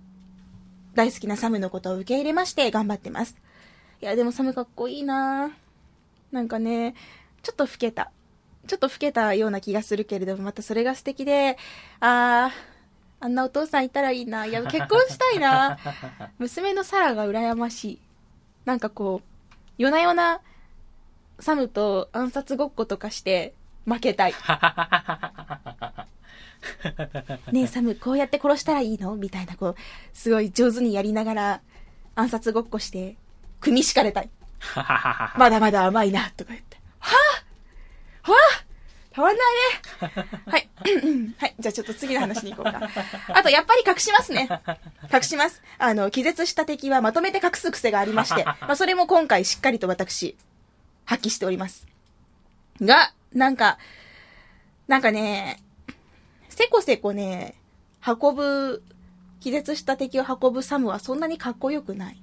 [0.96, 3.36] 大好きなサムのことを受け入れまして頑張ってます。
[4.02, 5.52] いや、でもサムかっこいいな
[6.32, 6.96] なんかね、
[7.44, 8.12] ちょっと老けた。
[8.70, 11.58] ちょっと老けたような気がするけれども、またそれが素敵で、
[12.00, 14.46] あー、あんなお父さんいたらいいな。
[14.46, 15.80] いや、 結婚したいな。
[16.38, 18.00] 娘のサラが羨ましい。
[18.66, 19.28] なんかこう、
[19.80, 20.42] 夜な夜な、
[21.40, 23.56] サムと暗殺ごっことかして、
[23.86, 24.36] 負けたい。
[27.52, 29.16] ねえ、サム、こうやって殺したらいいの？
[29.16, 29.76] みたいな、こう、
[30.14, 31.62] すごい上手にやりながら、
[32.16, 33.16] 暗殺ごっこして、
[33.62, 34.30] 組み敷かれたい。
[35.38, 36.78] まだまだ甘いな、とか言って。
[37.00, 37.49] はぁ
[38.32, 38.70] はぁ
[39.12, 39.48] たまんない
[40.14, 40.30] ね。
[40.46, 40.70] はい。
[41.38, 41.56] はい。
[41.60, 42.90] じゃあちょっと次の話に行こうか。
[43.30, 44.48] あと、やっぱり隠しますね。
[45.12, 45.62] 隠します。
[45.78, 50.38] あの、気絶した敵はまとめて隠す癖がありまして、 まあ、それも今回しっかりと私、
[51.06, 51.88] 発揮しております。
[52.82, 53.80] が、なんか、
[54.88, 55.62] なんかね、
[56.50, 57.56] せこせこね、
[58.06, 58.84] 運ぶ、
[59.40, 62.22] 気絶した敵を運ぶサムはそんなにかっこよくない。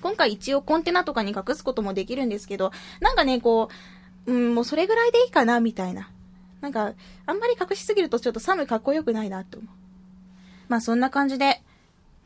[0.00, 3.74] 今回一応コンテナとかに隠すこともできるんですけど、なんかね、こう、
[4.28, 6.10] うん、もうそれぐらいでいいかな、みたいな。
[6.60, 6.92] なんか、
[7.24, 9.68] あんまり隠しすぎるとちょっとサムかっこよくないなって思う。
[10.68, 11.62] まあそんな感じで、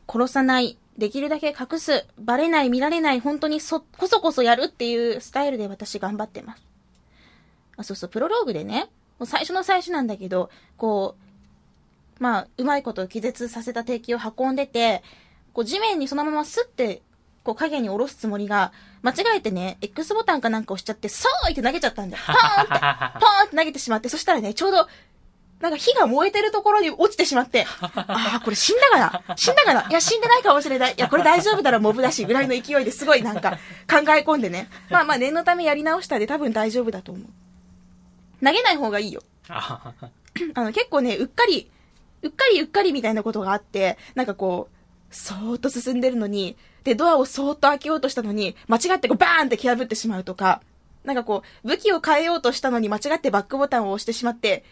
[0.07, 6.63] 殺さない、できるだけ隠す、バレない、見られない、本当にそ、こそこそやるっていうスタイルで私頑張ってます。
[7.77, 11.15] あ、そうそう、プロローグでね、もう最初の最初なんだけど、こ
[12.19, 15.03] う、まあ、うまいこと気絶させた敵を運んでて、
[15.53, 17.01] こう地面にそのままスッて、
[17.43, 22.23] こう影に下ろすつもりが、間違えてね、X ボタンかなんか押しちゃって、そーいって投げちゃったんだよ。
[22.25, 24.87] パーンって、パーンって投げてしまって、そしたらね、ちょうど、
[25.59, 29.35] なんか火が燃えてるところに落ちてしまって、 ああ、これ死んだかな？
[29.37, 29.87] 死んだかな？
[29.89, 30.93] いや、死んでないかもしれない。
[30.93, 33.51] いや、これ大丈夫だろ、モブだし、ぐらいの勢いですごいなんか
[33.89, 34.69] 考え込んでね。
[34.89, 37.25] まあまあ念のためやり直したで多分大丈夫だと思う。
[38.45, 39.21] 投げない方がいいよ。
[39.49, 39.93] あ
[40.55, 41.69] の、結構ね、うっかり、
[42.23, 50.61] うっかりうっかりみたいなことがあって、なんかこう、そーっと進んでるのに、で、ドアをそーっと開けようとしたのに、間違ってこうバーンって蹴破ってしまうとか、
[51.03, 54.63] なんかこう、武器を変えようとしたのに間違ってバックボタンを押してしまって、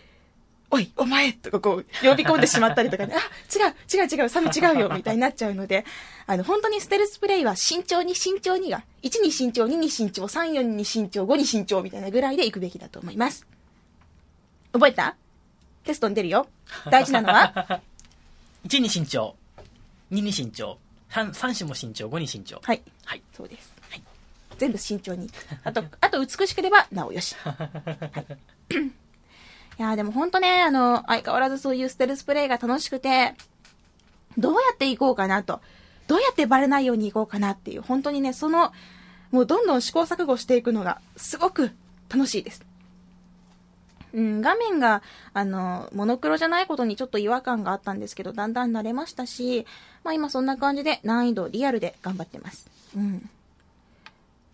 [0.73, 3.19] おい、お前とかこう、呼び込んでしまったりとかね、あ、
[3.53, 5.83] 違う、違う違う、サム違うよ、みたいになっちゃうので、
[6.27, 13.45] あの、本当にステルスプレイは慎重に慎重にが、1に慎重、2に慎重、3、4に慎重、5に慎重みたいなぐらいで行くべきだと思います。
[14.71, 15.17] 覚えた？
[15.83, 16.47] テストに出るよ。
[16.89, 17.81] 大事なのは？
[18.65, 19.33] 1に慎重、
[20.13, 20.77] 2に慎重、
[21.11, 22.59] 3, 3種も慎重、5に慎重。
[22.63, 22.81] はい。
[23.05, 23.21] はい。
[23.35, 23.73] そうです。
[23.89, 24.03] はい。
[24.57, 25.29] 全部慎重に。
[25.63, 27.35] あと、あと美しければ、なおよし。
[27.35, 27.51] は
[28.19, 28.25] い。
[29.79, 33.35] いやーでもほんとね、あの、相変わらずそういうステルスプレイが楽しくて、
[34.37, 35.61] どうやっていこうかなと。
[36.07, 38.71] どうやってバレないようにいこうかなっていう、本当にね、その、
[39.31, 41.71] もうどんどん試行錯誤していくのが、すごく
[42.09, 42.65] 楽しいです。
[44.13, 45.01] うん、画面が、
[45.33, 49.65] あの、モノクロじゃないことにちょっと違和感があったんですけど、だんだん慣れましたし、
[50.03, 52.69] まあ今そんな感じで難易度リアルで頑張ってます。
[52.95, 53.29] うん。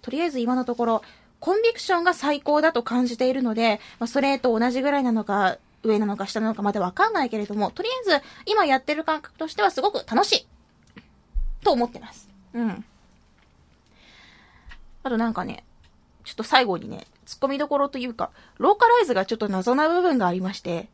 [0.02, 1.02] とりあえず今のところ、
[1.40, 10.48] コンビクションが最高だと感じているので、まあそれと同じぐらいなのか、上なのか下なのかまだわかんないけれども、とりあえず今やってる感覚としてはすごく楽しい
[11.64, 12.30] と思ってます。
[12.54, 12.86] うん。
[15.04, 15.64] あとなんかね、
[16.26, 20.88] ちょっと最後にね、突っ込みどころというか、ローカライズがちょっと謎な部分がありまして、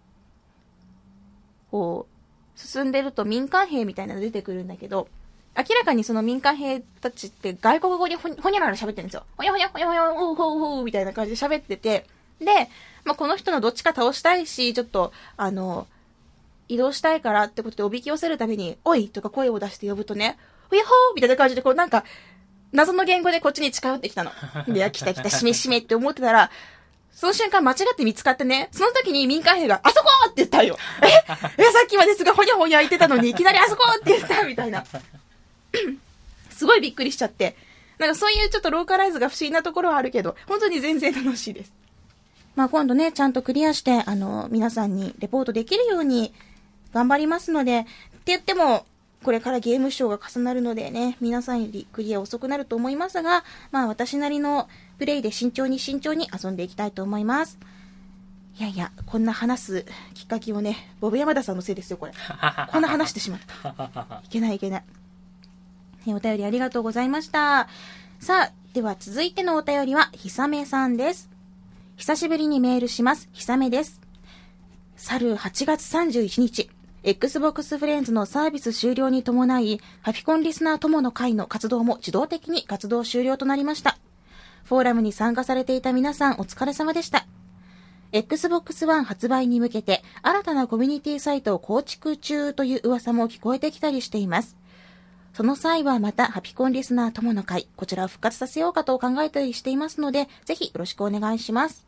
[1.71, 5.07] こう、進んでると民間兵みたいなの出てくるんだけど、
[5.55, 9.23] 明らかにその民間兵たちって外国語でほにほにゃらら喋ってるんですよ。
[9.37, 12.07] ほにゃほにゃほにゃほにゃ、おうほうほうみたいな感じで喋ってて、
[12.39, 12.69] で、
[13.05, 15.87] まあ、この人のどっちか倒したいし、ちょっと、あの、
[16.67, 20.37] 移動したいからってことでおびき寄せるために、おいとか声を出して呼ぶとね、
[20.69, 22.03] ほやほーみたいな感じで、こうなんか、
[22.73, 24.31] 謎の言語でこっちに近寄ってきたの。
[24.67, 26.51] で、いや、来た来た、しめしめって思ってたら、
[27.13, 30.77] その瞬間間違って見つかってね、その時に民間兵が、あそこって言ったよ。
[31.01, 31.07] え？
[31.61, 34.83] え、さっきまですごいほにゃほにゃ言ってたのに、いきなりあそこって言ったみたいな。
[36.49, 37.55] すごいびっくりしちゃって。
[37.99, 41.71] なんかそういうちょっとローカライズが不思議なところはあるけど、本当に全然楽しいです。
[42.55, 46.33] まあ今度ね、ちゃんとクリアして、あの、皆さんにレポートできるように
[46.93, 47.87] 頑張りますので、って
[48.25, 48.85] 言っても、
[49.23, 54.67] これからゲームショーが重なるのでね、皆さんよりクリア遅くなると思いますが、まあ私なりの
[54.99, 57.57] プレイで慎重に慎重に遊んでいきたいと思います。
[58.59, 62.13] いやいや、こんな話すきっかけをね、ボブ山田さんのせいですよ、これ。
[62.71, 64.21] こんな話してしまった。
[64.25, 64.83] いけないいけない。
[66.05, 67.67] ねお便りありがとうございました。
[68.19, 71.29] さあ、では続いてのお便りは、ひさめさんです。
[71.95, 73.29] 久しぶりにメールします。
[73.31, 74.01] ひさめです。
[74.97, 76.69] 去る8月31日、
[77.03, 83.97] Xbox フレンズのサービス終了に伴い、ハピコンリスナー友の会の活動も自動的に活動終了となりました。
[84.63, 87.27] フォーラムに参加されていた皆さんお疲れ様でした。
[88.13, 94.55] Xbox One 発売に向けて新たなコミュニティサイトを構築中という噂も聞こえてきたりしています。
[95.33, 101.85] その際はまたハピコンリスナー友の会、こちらを復活させようかと考えたりしていますので、ぜひよろしくお願いします。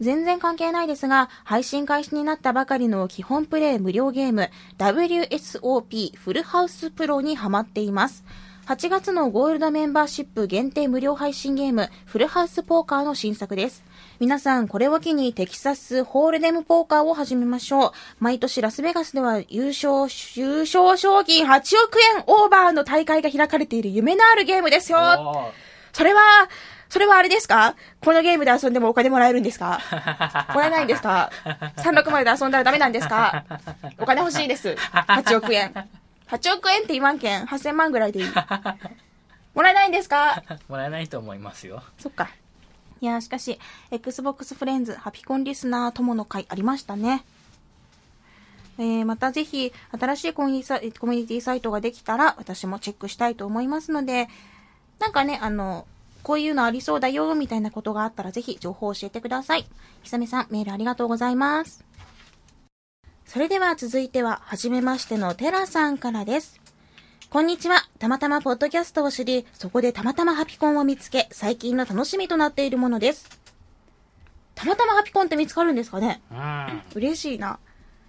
[0.00, 8.24] 全然関係ないですが、配信開始になったばかりの基本プレイ無料ゲーム WSOP フルハウスプロにハマっています。
[8.66, 13.84] 8月のゴールドメンバーシップ限定無料配信ゲームフルハウスポーカーの新作です。
[14.18, 17.92] 皆さんこれを機にテキサスホールデムポーカーを始めましょう。
[18.18, 24.98] 毎年ラスベガスでは優勝、優勝賞金8億円オーバーの大会が開かれている夢のあるゲームですよ。
[24.98, 25.52] お
[25.92, 26.20] それは、
[26.88, 27.74] それはあれですか？
[28.00, 29.80] このゲームで遊んでもお金もらえるんですか？
[30.54, 31.30] もらえないんですか
[31.76, 33.44] ?360 で遊んだらダメなんですか？
[33.98, 34.70] お金欲しいです。
[34.92, 35.72] 8億円。
[36.28, 37.44] 8億円って言わんけん。
[37.44, 38.26] 8000万ぐらいでいい。
[39.54, 40.42] もらえないんですか？
[40.48, 41.82] ーもらえないと思いますよ。
[41.98, 42.28] そっか。
[43.00, 43.58] いや、しかし、
[43.90, 47.24] Xbox フレンズ、ハピコンリスナー友の会ありましたね。
[48.78, 54.28] えー、またぜひ、新しいコミュニティサイトができたら、私もチェックしたいと思いますので、
[54.98, 55.86] なんかね、あの、
[56.26, 59.66] こういうのありそうだよ、みたいなことがあったら、ぜひ情報を教えてください。
[60.02, 61.84] ひさめさん、メールありがとうございます。
[63.26, 66.60] それでは続いては、はじめましてのテラさんからです。
[67.30, 67.88] こんにちは。
[68.00, 73.28] たまたまポッドキャストを知り、そこでたまたまハピコンを見つけ、最近の楽しみとなっているものです。
[74.56, 76.22] たまたまハピコンって見つかるんですかね？
[76.32, 76.82] うん。
[76.96, 77.60] 嬉しいな。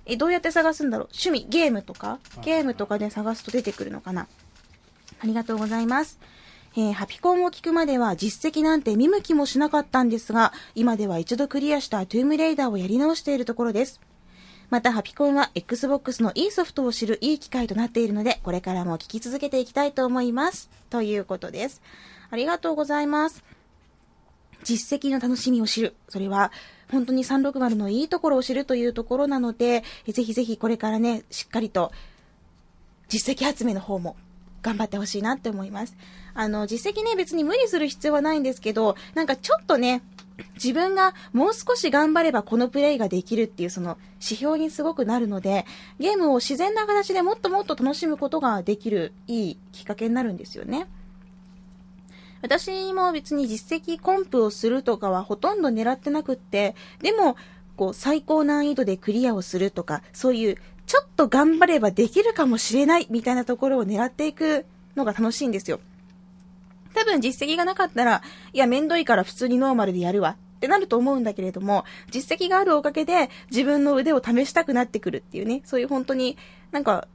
[0.08, 1.10] え、どうやって探すんだろう？
[1.14, 2.18] 趣味、ゲームとか？
[2.42, 4.26] ゲームとかで探すと出てくるのかな？
[5.20, 6.20] ありがとうございます。
[6.80, 14.00] えーハピコンを聞くまでは実績なんて見向きもしなかったんですが、今では一度クリアしたトゥームレイダーをやり直しているところです。
[14.70, 20.70] また、ハピコンは Xbox のいいソフトを知るいい機会となっているので、これからも聞き続けていきたいと思います。
[20.92, 21.82] ということです。
[22.30, 23.44] ありがとうございます。
[24.64, 25.96] 実績の楽しみを知る。
[26.10, 26.52] それは、
[26.92, 31.92] 本当に360のいいところを知るというところなので、ぜひぜひこれからね、しっかりと、
[33.08, 34.16] 実績集めの方も
[34.62, 35.96] 頑張ってほしいなって思います。
[36.38, 40.04] あの、実績ね、別に無理する必要はないんですけど、なんかちょっとね、
[40.54, 45.66] 自分がもう少し頑張ればこのプレイができるっていうその指標にすごくなるので、
[46.00, 50.86] ゲームを自然な形でもっともっと楽しむことができるいいきっかけになるんですよね。
[52.44, 57.36] 私も別に実績コンプをするとかはほとんど狙ってなくって、でも、
[57.76, 65.80] こう、最高難易度でクリアをするとか、そういう、ちょっと頑張ればできるかもしれないみたいなところを狙っていくのが楽しいんですよ。
[66.98, 76.38] 多分実績がなかったら、いや、めんどいから普通にノーマルでやるわってなると思うんだけれども、実績があるおかげで自分の腕を試したくなってくるっていうね、そういう本当に
[76.72, 77.08] なんか、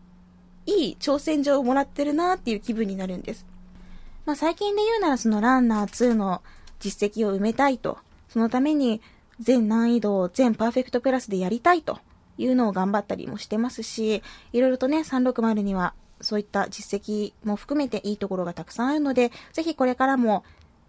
[0.66, 3.44] いい挑戦状をもらってるなっていう気分になるんです。
[4.24, 6.42] まあ最近で言うならそのランナー2の
[6.78, 9.00] 実績を埋めたいと、そのために
[9.40, 11.98] 全難易度を全パーフェクトクラスでやりたいと
[12.38, 20.44] いうのを頑張ったりもしてますし、いろいろとね、360にはそういった実績も含めていいところがたくさんあるので、ぜひこれからも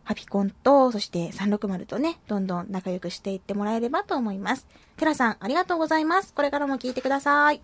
[0.06, 4.67] ハピコンと、そして360とね、どんどん仲良くしていってもらえればと思います。
[4.98, 6.34] テラさん、ありがとうございます。
[6.34, 7.62] これからも聞いてください。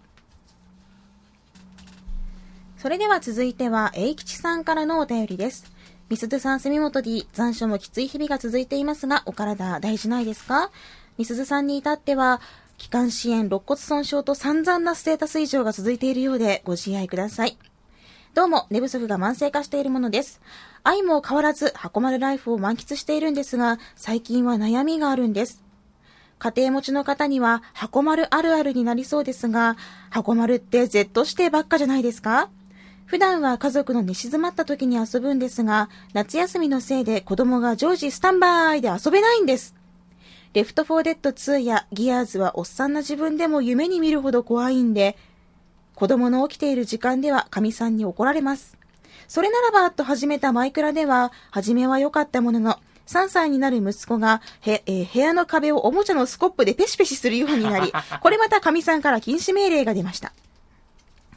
[2.77, 5.65] それでは続いては、英吉さんからのお便りです。
[6.07, 10.71] みすずさん、住本 D、残暑もきつい日々が続いていますが、お体大事ないですか？
[11.17, 12.39] みすずさんに至っては、
[12.79, 17.57] 気管支炎、肋骨損傷と散々なステータス異常が続いているようで、ご自愛ください。
[18.33, 20.39] どうも、寝不足が慢性化しているものです。
[20.83, 25.61] 愛も変わらず、箱丸ライフを満喫しているんですが、最近は悩みがあるんです。
[26.39, 29.75] 家庭持ちの方には、箱丸あるあるになりそうですが、
[30.09, 32.49] 箱丸って Z 指定ばっかじゃないですか？
[33.05, 39.75] 普段は家族の寝静まった時に遊ぶんですが、夏休みのせいで子供が常時スタンバイで遊べないんです。
[40.53, 45.15] レフトフォーデッド2やギアーズはおっさんな自分でも夢に見るほど怖いんで、
[45.93, 48.75] 子供の起きている時間ではカミさんに怒られます。
[49.27, 60.33] それならばと始めたマイクラでは、初めは良かったものの、3歳になる息子がへ、えー部屋の壁をおもちゃのスコップでペシペシするようになり、 これまた神さんから禁止命令が出ました。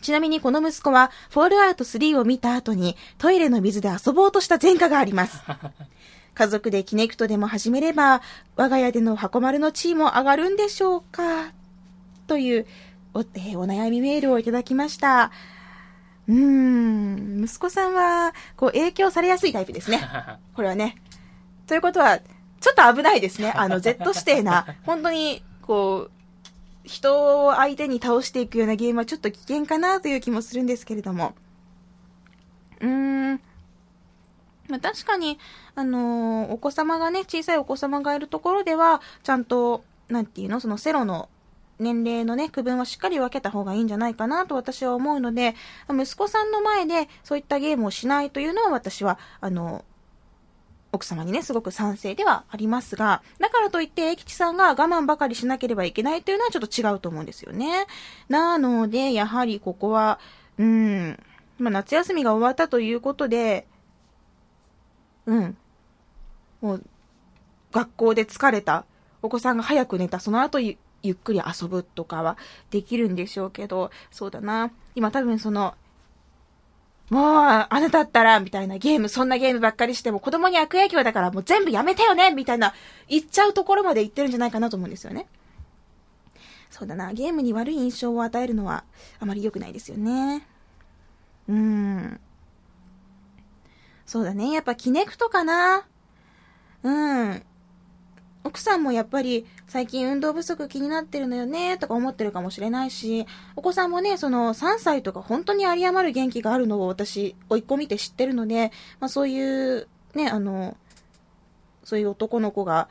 [0.01, 5.43] ちなみにこの息子は、フォールアウト3を見た後に、トイレの水で遊ぼうとした前科があります。
[6.35, 8.23] 家族でキネクトでも始めれば、
[8.57, 11.53] 我が家での箱丸の地位も上がるんでしょうか？
[12.27, 12.67] という
[13.15, 15.31] お,、えーお悩みメールをいただきました。
[16.29, 20.01] うーん、息子さんは、こう、影響されやすいタイプですね。
[20.55, 20.97] これはね。
[21.67, 23.53] ということは、ちょっと危ないですね。
[23.57, 26.11] あの、Z 指定な、本当に、こう、
[26.85, 31.35] 人を相手に倒していくようなゲームはちょっと危険かなという気もするんですけれども。
[32.81, 33.22] うーん。
[34.73, 35.39] まあ、確かに、
[35.75, 41.29] あのーお子様がね、小さいお子様がいるところでは、ちゃんと、なんていうのそのセロの
[41.79, 45.55] 年齢のね、区分はしっかり分けた方がいいんじゃないかなと私は思うので、
[45.91, 49.85] 息子さんの前でそういったゲームをしないというのは私は、あの、
[50.91, 57.87] 奥様にね、すごく賛成ではありますが、だからといって、英吉さんが我慢ばかりしなければいけないというのはちょっと違うと思うんですよね。
[58.29, 60.19] なので、やはりここは、
[60.59, 61.19] うん、
[61.59, 63.67] まあ、夏休みが終わったということで、
[65.27, 65.57] うん、
[66.61, 66.85] もう、
[67.73, 68.85] 学校で疲れた、
[69.23, 70.77] お子さんが早く寝た、その後ゆ
[71.09, 72.37] っくり遊ぶとかは
[72.71, 74.71] できるんでしょうけど、そうだな。
[74.95, 75.75] 今多分その、
[77.11, 82.75] もう、あなたったら、みたいなゲーム、そんなゲームばっかりしても子供に悪影響だからもう全部やめてよねみたいな、
[83.09, 85.27] 言っちゃうところまで言ってるんじゃないかなと思うんですよね。
[86.71, 88.85] そうだな、ゲームに悪い印象を与えるのは
[89.21, 90.47] あまり良くないですよね。
[91.49, 92.21] うーん。
[94.07, 95.87] そうだね、やっぱキネクトかな。
[96.83, 97.43] うん。
[98.45, 110.77] 奥さんもやっぱり最近運動不足気になってるのよねとか思ってるかもしれないし、お子さんもね、その3歳とか本当に有り余る元気があるのを私、甥っ子見て知ってるので、まあそういうね、あの、
[111.85, 112.89] そういう男の子が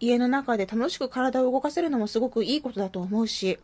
[0.00, 3.58] 家の中で楽しく体を動かせるのもすごくいいことだと思うし、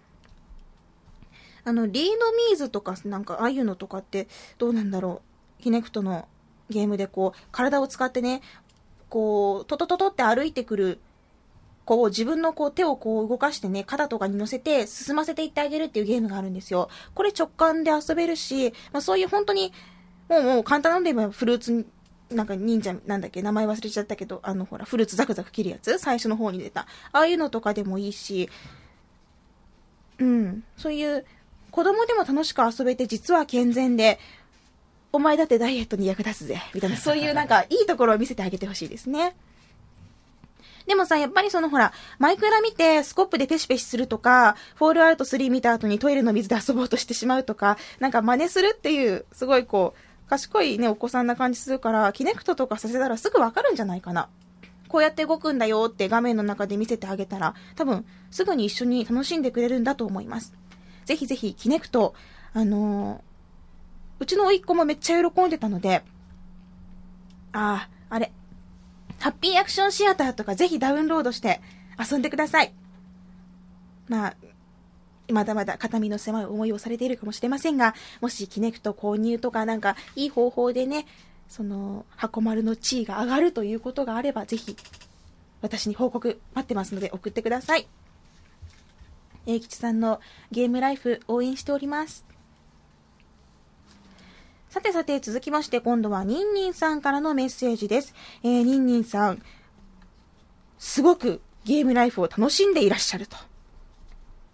[1.65, 4.29] あの、リードミーズとかなんかああいうのとかって
[4.59, 5.23] どうなんだろ
[5.59, 5.63] う。
[5.63, 6.29] ヒネクトの
[6.71, 8.43] ゲームでこう、体を使ってね、
[9.09, 11.01] こう、トトトトって歩いてくる
[11.85, 16.89] こう自分のこう手をこう動かしてね、肩とかに乗せて進ませていってあげるっていうゲームがあるんですよ。
[17.15, 19.73] これ直感で遊べるし、まあそういう本当に、
[20.29, 21.87] もうもう簡単なんで言えばフルーツ、
[22.31, 26.87] なんか忍者なんだっけ、名前忘れちゃったけど、あのほら、フルーツザクザク切るやつ最初の方に出た。
[27.13, 28.49] ああいうのとかでもいいし、
[30.19, 31.27] うん、そういう
[31.71, 34.19] 子供でも楽しく遊べて実は健全で、
[35.15, 39.37] お前だってダイエットに役立つぜ、みたいな、そういうなんかいいところを見せてあげてほしいですね。
[40.89, 54.29] でもさ、やっぱりそのほら、マイクラ見てスコップでペシペシするとか、フォールアウト3見た後にトイレの水で遊ぼうとしてしまうとか、なんか真似するっていう、すごいこう、賢いね、お子さんな感じするから、キネクトとかさせたらすぐわかるんじゃないかな。
[54.89, 60.55] こうやって動くんだよって画面の中で見せてあげたら、多分、すぐに一緒に楽しんでくれるんだと思います。
[61.05, 62.15] ぜひぜひ、キネクト、
[62.53, 63.34] あのー、
[64.19, 66.03] うちの甥っ子もめっちゃ喜んでたので、
[67.53, 68.33] ああ、あれ、
[69.21, 71.61] ハッピーアクションシアターとかぜひダウンロードして
[71.99, 72.73] 遊んでください。
[74.09, 74.37] まあ、
[75.33, 81.07] まだまだ肩身の狭い思いをされているかもしれませんが、もしキネクト購入とかなんかいい方法でね、
[81.49, 84.77] その、箱丸の地位が上がるということがあれば、ぜひ、
[85.63, 87.89] 私に報告待ってますので送ってください。
[89.47, 92.34] 英吉さんのゲームライフ応援しております。
[94.75, 98.13] さてさて、続きまして、今度はニンニンさんからのメッセージです。
[98.43, 99.41] えー、ニンニンさん、
[100.81, 103.37] すごくゲームライフを楽しんでいらっしゃると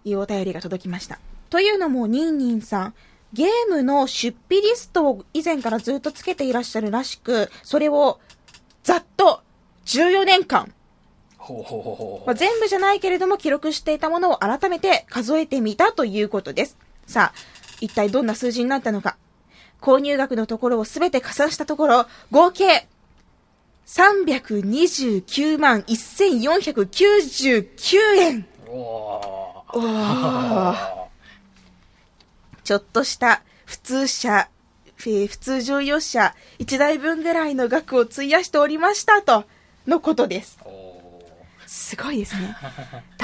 [0.04, 1.18] いうお便りが届きました。
[1.48, 2.94] というのも、ニンニンさん、
[3.32, 8.20] ゲームの出費リストを以前からずっとつけていらっしゃるらしく、それを
[8.82, 9.40] ざっと
[9.86, 10.70] 14年間、
[11.38, 16.76] ほうほうほうほうまあ、全部じゃないけれども記録していたものを改めて数えてみたということです。
[17.06, 17.38] さあ、
[17.80, 19.16] 一体どんな数字になったのか。
[19.80, 22.86] 購入額のところをすべて加算したところ、合計
[23.86, 28.46] 329万1499円。
[32.62, 34.48] ちょっとした普通車、
[34.96, 39.44] 普通乗用車1台分ぐらいの額を費やしておりましたと、
[39.86, 40.58] のことです。
[41.66, 42.54] すごいですね。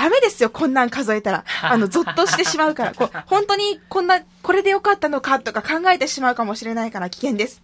[0.06, 1.44] ダメですよ、こんなん数えたら。
[1.62, 2.94] あの、ゾッとしてしまうから。
[2.94, 7.60] こう、本当にこんな、これでよかったのかとか考えてしまうかもしれないから危険です。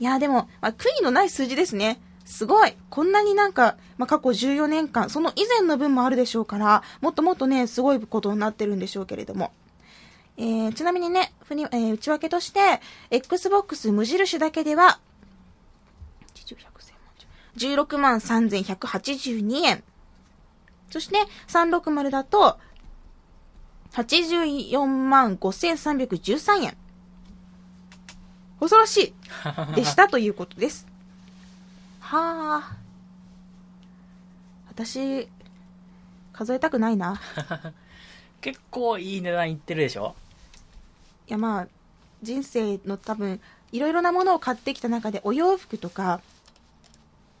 [0.00, 2.00] いや、でも、まあ、悔いのない数字ですね。
[2.24, 2.74] すごい。
[2.88, 9.52] こんなになんか、まあ、過去14年間、その以前の分もあるでしょうから、もっともっとね、すごいことになってるんでしょうけれども。
[10.38, 12.80] えー、ちなみにね、ふに、えー、内訳として、
[13.10, 14.98] Xbox 無印だけでは、
[17.58, 19.84] 16万3182円。
[20.90, 21.16] そして、
[21.48, 22.58] 360だと、
[23.92, 26.76] 84万5313円。
[28.60, 29.14] 恐ろし
[29.72, 30.86] いでしたということです。
[32.00, 32.76] はあ。
[34.68, 35.28] 私、
[36.32, 37.20] 数えたくないな。
[38.40, 40.14] 結構いい値段いってるでしょ？
[41.28, 41.68] いやまあ、
[42.22, 43.40] 人生の多分、
[43.72, 46.20] いろいろなものを買ってきた中でお洋服とか、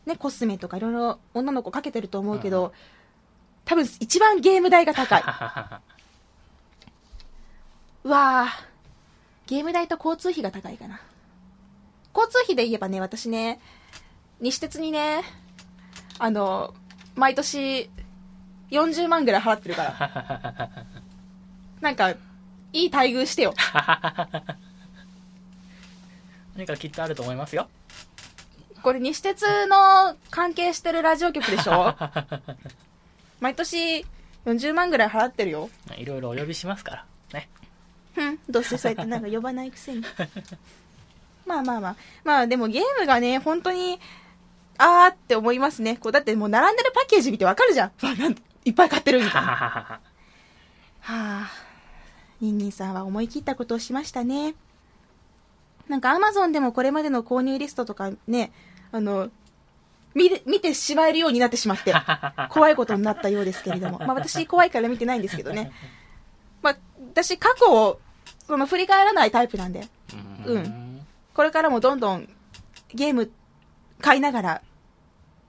[0.06, 2.72] ね、コスメとかいろいろ女の子かけてると思うけど、うん、
[3.68, 5.22] 多分一番ゲーム代が高い。
[8.04, 8.64] うわぁ、
[9.46, 10.98] ゲーム代と交通費が高いかな。
[12.14, 13.60] 交通費で言えばね、私ね、
[14.40, 15.22] 西鉄にね、
[16.18, 16.72] あの、
[17.14, 17.90] 毎年
[18.70, 20.70] 40万ぐらい払ってるから。
[21.82, 22.12] なんか、
[22.72, 23.52] いい待遇してよ。
[26.56, 27.68] 何かきっとあると思いますよ。
[28.82, 31.94] これ西鉄の関係してるラジオ局でしょ？
[33.40, 34.04] 毎年
[34.46, 35.70] 40万ぐらい払ってるよ。
[35.96, 37.04] いろいろお呼びしますから。
[37.32, 37.48] ね。
[38.14, 40.02] ふん、どうせそうやってなんか呼ばないくせに。
[41.46, 41.96] まあまあまあ。
[42.24, 44.00] まあでもゲームがね、本当に、
[44.78, 45.96] あーって思いますね。
[45.96, 48.06] こうだってもう並んでるパッケージ見てわかるじゃん。
[48.06, 49.48] わなんいっぱい買ってるみたいな。
[49.48, 50.00] はは
[51.00, 51.50] あ。
[52.40, 54.54] ニンニンさんは思い切ったことをしましたね。
[55.88, 58.52] なんかアマゾンでもこれまでの購入リストとかね、
[58.92, 59.30] あの、
[60.14, 61.94] 見る見てしまえるようになってしまって、
[62.50, 63.98] 怖いことになったようですけれども。
[63.98, 65.72] まあ私怖いから見てないんですけどね。
[66.62, 66.76] まあ
[67.12, 68.00] 私過去を、
[68.46, 69.86] その振り返らないタイプなんで、
[70.46, 72.28] うんこれからもどんどん
[72.92, 73.30] ゲーム
[74.00, 74.62] 買いながら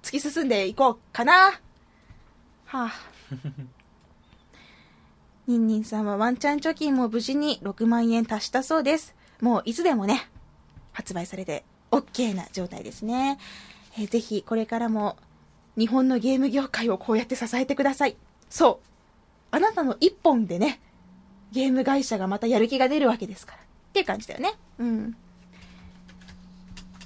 [0.04, 1.60] 突き進んでいこうかな。
[2.66, 2.92] はあ。
[5.48, 9.16] ニンニンさんはワンチャン貯金も無事に6万円達したそうです。
[9.42, 10.30] もういつでもね、
[10.92, 13.40] 発売されて OK な状態ですね。
[14.00, 15.18] えーぜひこれからも
[15.78, 18.16] 日本のゲーム業界をこうやって支えてください。
[18.50, 18.88] そう。
[19.52, 20.80] あなたの一本でね、
[21.52, 23.60] ゲーム会社がまたやる気が出るわけですから。
[23.60, 23.62] っ
[23.94, 24.54] ていう感じだよね。
[24.78, 25.16] うん。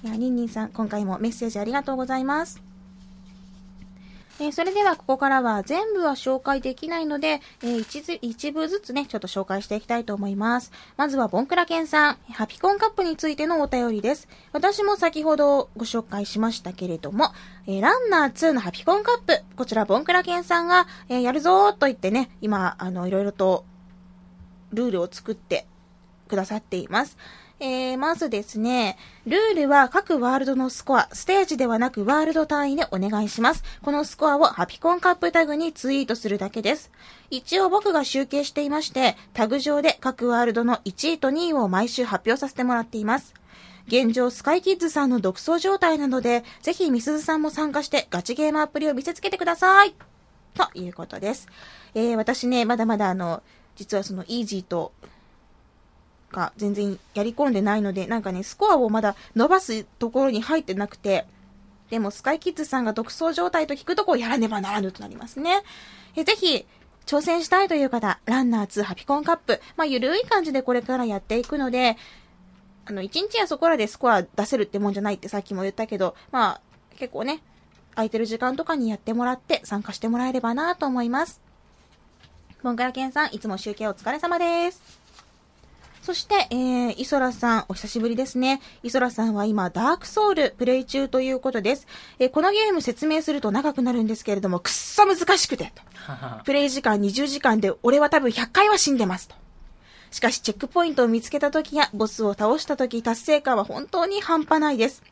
[0.04, 2.62] いや、ニンニンさん、今回もメッセージありがとうございます。
[4.44, 10.74] えーそれではここからは全部は紹介できないので、えー一ず一部ずつね、ちょっと紹介していきたいと思います。
[10.98, 14.28] まずはボンクラケンさん、ハピコンカップについてのお便りです。
[14.52, 17.32] 私も先ほどご紹介しましたけれども、
[17.68, 23.64] えーランナー2のハピコンカップ、こちらボンクラケンさんが、えーやるぞーと言ってね、今、あの、いろいろと
[24.74, 25.66] ルールを作って
[26.28, 27.18] くださっています。
[27.66, 33.64] えー、まずですね、ルールは各ワールドのスコア、ステージではなくワールド単位でお願いします。
[33.82, 36.92] このスコアをハピコンカップタグにツイートするだけです。
[37.30, 43.34] 一応僕が集計していまして、タグ上で各ワールドの1位と2位を毎週発表させてもらっています。
[43.88, 49.96] 現状、スカイキッズさんの独走状態なので、ぜひみすずさんも参加してガチゲームアプリを見せつけてください。
[50.54, 51.48] ということです。
[51.96, 53.42] えー、私ね、まだまだあの、
[53.78, 54.92] 実はそのイージーと
[56.34, 61.26] が全然やり込んでないので、なんかね、スコアをまだ伸ばすところに入ってなくて、
[61.90, 65.64] でもスカイキッズさんが独走状態と聞くとこうやらねばならぬとなりますね。
[66.16, 66.66] えぜひ、
[67.06, 71.98] 挑戦したいという方、ランナー2ハピコンカップ、まあ、ゆるい感じでこれからやっていくので、
[72.86, 76.62] あの、1日やそこらでスコア出せるってもんじゃないってさっきも言ったけど、まあ、
[76.98, 77.42] 結構ね、
[77.96, 81.42] 空いてる時間とかにやってもらって参加してもらえればなと思います。
[82.64, 85.03] ボンカラケンさん、いつも集計お疲れ様です。
[86.04, 88.60] そして、えー、イソラさん、お久しぶりですね。
[88.84, 91.88] イソラさんは今、ダークソウルプレイ中ということです。
[92.20, 95.82] えーこのゲーム説明すると長くなるんですけれども、くっそ難しくて、と。
[96.44, 99.36] プレイ時間20時間で、俺は多分100回は死んでます、と。
[100.12, 105.04] しかし、チェックポイントを見つけた時や、ボスを倒した時、達成感は本当に半端ないです。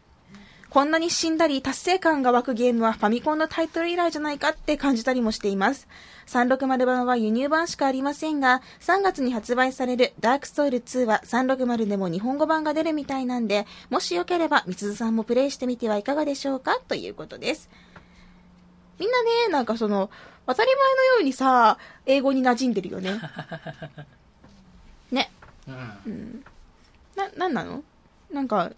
[0.71, 5.85] こんなに死んだり達成感が湧くゲームはファミコンのタイトル以来じゃないかって感じたりもしています。
[6.27, 16.79] 360版は輸入版しかありませんが、3月に発売されるダークソウル2は360でも日本語版が出るみたいなんで、もしよければ、みつずさんもプレイしてみてはいかがでしょうか？
[16.87, 17.69] ということです。
[18.97, 20.09] みんなね、なんかその、
[20.47, 23.19] 当たり前のようにさ、英語に馴染んでるよね。
[25.11, 25.29] ね。
[25.67, 25.71] う
[26.09, 26.45] ん。
[27.17, 27.83] な、なんなの？
[28.31, 28.71] なんか、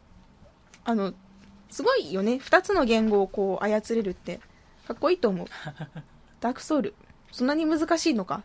[0.86, 1.14] あの、
[1.74, 2.38] すごいよね。
[2.38, 4.40] 二つの言語をこう操れるって、
[4.88, 5.48] かっこいいと思う。
[6.40, 6.94] ダークソウル。
[7.32, 8.44] そんなに難しいのか？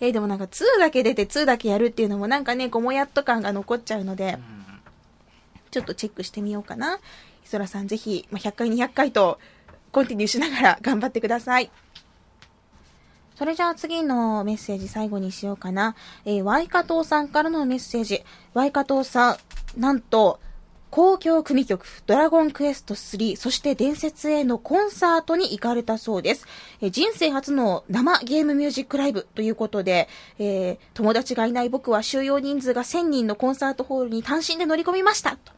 [0.00, 4.38] えーでもなんか2だけ出て2だけやるっていうのもなんかね、こうもやっと感が残っちゃうので、
[5.72, 7.00] ちょっとチェックしてみようかな。
[7.44, 9.40] イソラさんぜひ、まあ、100回200回と、
[9.90, 11.70] コンティニューしながら 頑張ってください。
[13.36, 15.96] それじゃあ次のメッセージ最後にしようかな。
[16.24, 18.22] えー、ワイカトーさんからのメッセージ。
[18.52, 20.40] ワイカトーさん、なんと、
[20.90, 26.46] 公共組曲、ドラゴンクエスト3、そして伝説へのコンサートに行かれたそうです。
[26.80, 30.08] えー人生初の生ゲームミュージックライブということで、
[30.38, 35.52] えー友達がいない僕は収容人数が1000人のコンサートホールに単身で乗り込みましたと。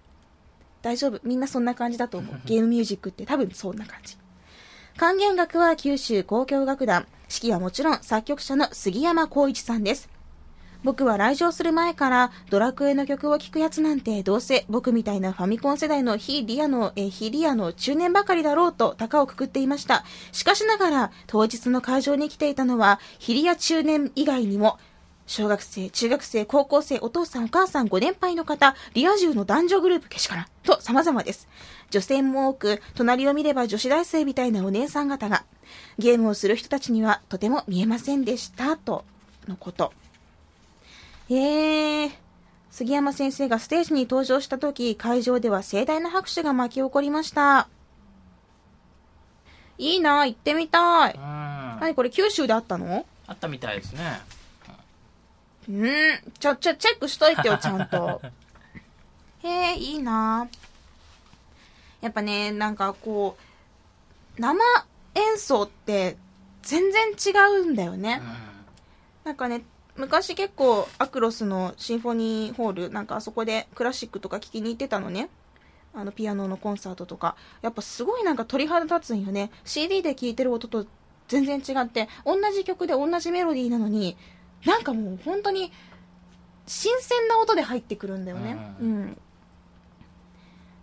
[0.83, 1.21] 大丈夫。
[1.23, 2.41] みんなそんな感じだと思う。
[2.45, 4.17] ゲームミュージックって多分そんな感じ。
[4.97, 7.07] 管弦楽は九州交響楽団。
[7.33, 10.09] 指揮はもちろん作曲者の杉山浩一さんです。
[10.83, 20.05] 僕は来場する前からドラクエの曲を聴くやつなんてどうせ僕みたいなファミコン世代の非リアの、え非リアの中年ばかりだろうと高をくくっていました。
[20.33, 24.79] しかしながら当日の会場に来ていたのは非リア中年以外にも
[25.31, 31.47] 小学生、中学生、高校生、お父さん、お母さん、ご年配の方、リア充の男女グループけしからん、と様々です。
[31.91, 35.45] 女性も多く、隣を見れば女子大生みたいなお姉さん方が、
[36.01, 39.05] ゲームをする人たちにはとても見えませんでした、と
[39.47, 39.93] のこと。
[41.33, 42.11] えー、
[42.71, 47.69] 杉山先生がステージに登場した時、会場では盛大な拍手が巻き起こりました。
[49.79, 51.15] いいな行ってみたい。
[51.15, 51.21] うん。
[51.21, 53.07] あ何これ九州であったの？
[53.33, 54.21] ったみたいですね。
[55.69, 58.21] うん、ちょ、ちょ、チェックしといてよ、ちゃんと。
[59.45, 60.49] へえ、いいな
[62.01, 63.37] やっぱね、なんかこ
[64.37, 64.61] う、生
[65.15, 66.17] 演奏って
[66.63, 68.21] 全然違うんだよね。
[69.23, 69.63] なんかね、
[70.01, 75.29] 昔結構アクロスのシンフォニーホール、なんかあそこでクラシックとか聴きに行ってたのね。
[75.93, 77.37] あのピアノのコンサートとか。
[77.63, 79.51] やっぱすごいなんか鳥肌立つんよね。
[79.65, 80.87] CD で聴いてる音と
[81.29, 84.17] 全然違って、同じ曲で同じメロディーなのに、
[84.65, 85.71] なんかもう本当に
[86.67, 88.77] 新鮮な音で入ってくるんだよね。
[88.81, 89.19] ううん。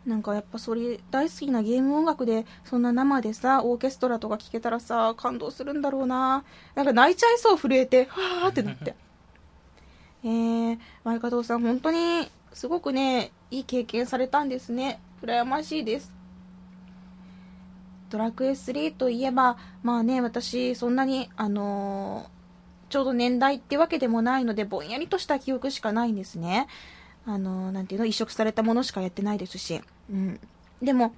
[0.07, 6.45] なんかやっぱそれ大好きなゲーム音楽でそんな生でさオーケストラとか聴けたらさ感動するんだろうな
[6.75, 8.95] なんか泣いちゃいそう震えてはーってなって
[10.23, 14.99] えー、前加藤さん本当にすごくねいい経験されたんですね。
[15.21, 16.13] 羨ましいです。
[18.09, 22.37] ドラクエ3といえばまあね私そんなにあのー
[22.89, 26.67] ちょうど年代ってわけでもないのでぼんやりとした記憶しかないんですね。
[27.25, 30.39] あのーなんていうの移植されたものしかやってないですし、うん、
[30.81, 31.13] でも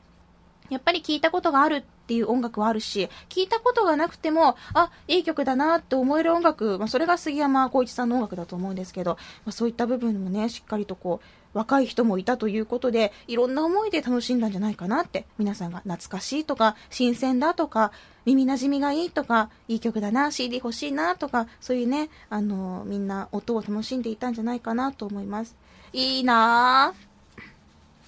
[0.69, 9.11] やっぱり聞いたことがあるっていう音楽はあるし、聞いたことがなくても、あ、いい曲だなって思える音楽、まあ、それが杉山浩一さんの音楽だと思うんですけど、
[9.45, 17.91] まあ、そういった部分もね、しっかりとこう、若い人もいたということで、いろんな思いで楽しんだんじゃないかなって、皆さんが懐かしいとか、新鮮だとか、
[18.25, 25.55] 耳馴染みがいいとか、いい曲だな、CD 欲しいなとか、そういうね、あのみんな音を楽しんでいたんじゃないかなと思います。
[25.93, 27.09] いいなぁ。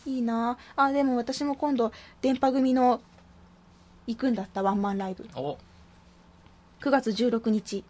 [0.09, 0.57] いいな。
[0.75, 1.91] あ、でも私も今度、
[2.21, 3.01] 電波組の
[4.07, 5.27] 行くんだったワンマンライブ。
[5.35, 5.57] お、
[6.81, 7.83] 9月16日。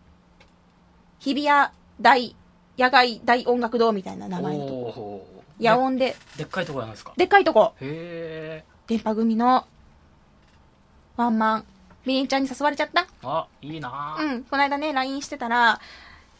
[1.20, 2.36] 日比谷大、
[2.78, 5.28] 野外大音楽堂みたいな名前のとこ。
[5.60, 7.14] 野音で、でっかいところなんですか？
[7.16, 7.74] でっかいとこ。
[7.82, 8.66] へえ。
[8.88, 9.66] 電波組の
[11.18, 11.66] ワンマン。
[12.04, 14.24] みりんちゃんに誘われちゃったあ、いいなぁ。
[14.24, 14.44] うん。
[14.46, 15.80] この間ね、LINE してたら、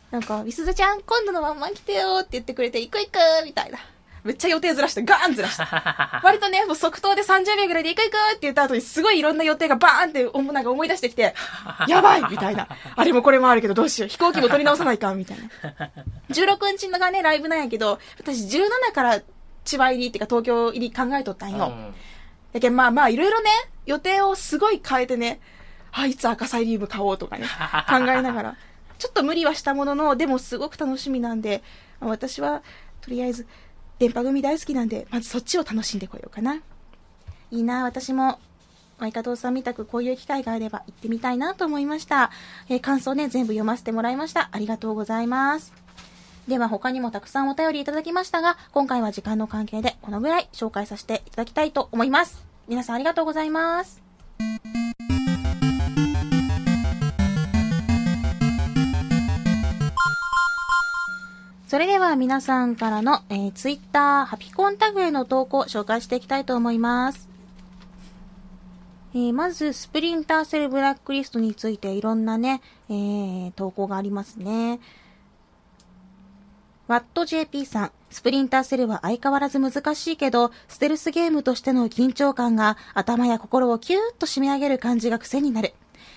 [0.10, 3.78] なんか、みすずちゃん、今度のワンマン来てよって言ってくれて、行く行くみたいな。
[4.24, 6.22] めっちゃ予定ずらして、ガーンずらした。
[6.24, 11.36] 割とね、もう即答で30秒ぐらいで行く行くって言った後に、すごいいろんな予定がバーンって思なんか思い出してきて、
[11.88, 12.68] やばいみたいな。
[12.96, 14.10] あれもこれもあるけどどうしよう。
[14.10, 15.90] 飛行機も取り直さないかみたいな。
[16.30, 19.22] 16日のがね、ライブなんやけど、私17から
[19.66, 21.68] 千葉入りっていうか東京入り考えとったんよ。
[21.68, 21.96] うん
[22.54, 23.50] だけどまあまあいろいろね、
[23.86, 25.40] 予定をすごい変えてね、
[25.92, 27.46] あ、いつ赤サイリウム買おうとかね、
[27.90, 28.56] 考えながら。
[28.98, 31.64] ちょっと無理はしたものの、でもすごく楽しみなんで、
[32.00, 32.62] まあ私は
[33.02, 33.48] とりあえず
[34.02, 36.56] 電波組大好きなんで、まずそっちを楽しんでこようかな。
[37.52, 38.40] いいな、私も。
[39.00, 42.32] 相方さんみたくこういう機会があれば行ってみたいなと思いました。
[42.68, 44.50] えー感想ね、全部読ませてもらいました。
[44.52, 45.72] ありがとうございます。
[46.48, 52.44] では他にもたくさんお便りいただきましたが、今回は時間の関係でこのぐらい紹介させていただきたいと思います。
[52.68, 54.02] 皆さんありがとうございます。
[61.72, 67.30] それでは皆さんからの、えー、ツイッター、ハピコンタグへの投稿紹介していきたいと思います。
[69.14, 74.82] えーまず、スプリンターセルブラックリストについていろんなね、えー投稿がありますね。
[76.90, 85.74] ワット JP さん、スプリンターセルは相変わらず難しいけど、ステルスゲームとしての緊張感が頭や心をキューッと締め上げる感じが癖になる。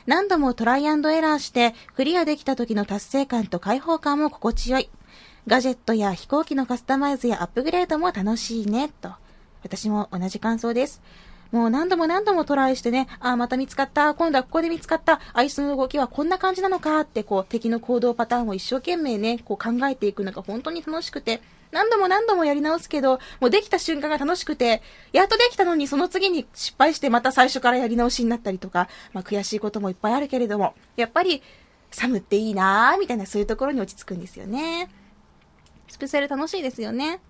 [0.06, 4.90] 何度もトライアンドエラーしてクリアできた時の達成感と解放感も心地よい。
[5.46, 9.10] ガジェットや飛行機のカスタマイズやアップグレードも楽しいね、と。
[9.62, 11.02] 私も同じ感想です。
[11.52, 21.42] もう何度も何度もトライしてね、ああ、また見つかった、今度はここで見つかった、あいつの動きはこんな感じなのかって、こう、敵の行動パターンを一生懸命ね、こう考えていくのが本当に楽しくて、
[21.72, 24.80] 何度も何度もやり直すけど、もうできた瞬間が楽しくて、
[25.12, 31.42] やっとできたのにその次に失敗してまた最初からやり直しになったりとか、まあ悔しいこともいっぱいあるけれども、やっぱり、
[31.90, 34.88] サムっていいなーみたいなそういうところに落ち着くんですよね。
[35.94, 37.20] スペシャル楽しいですよね。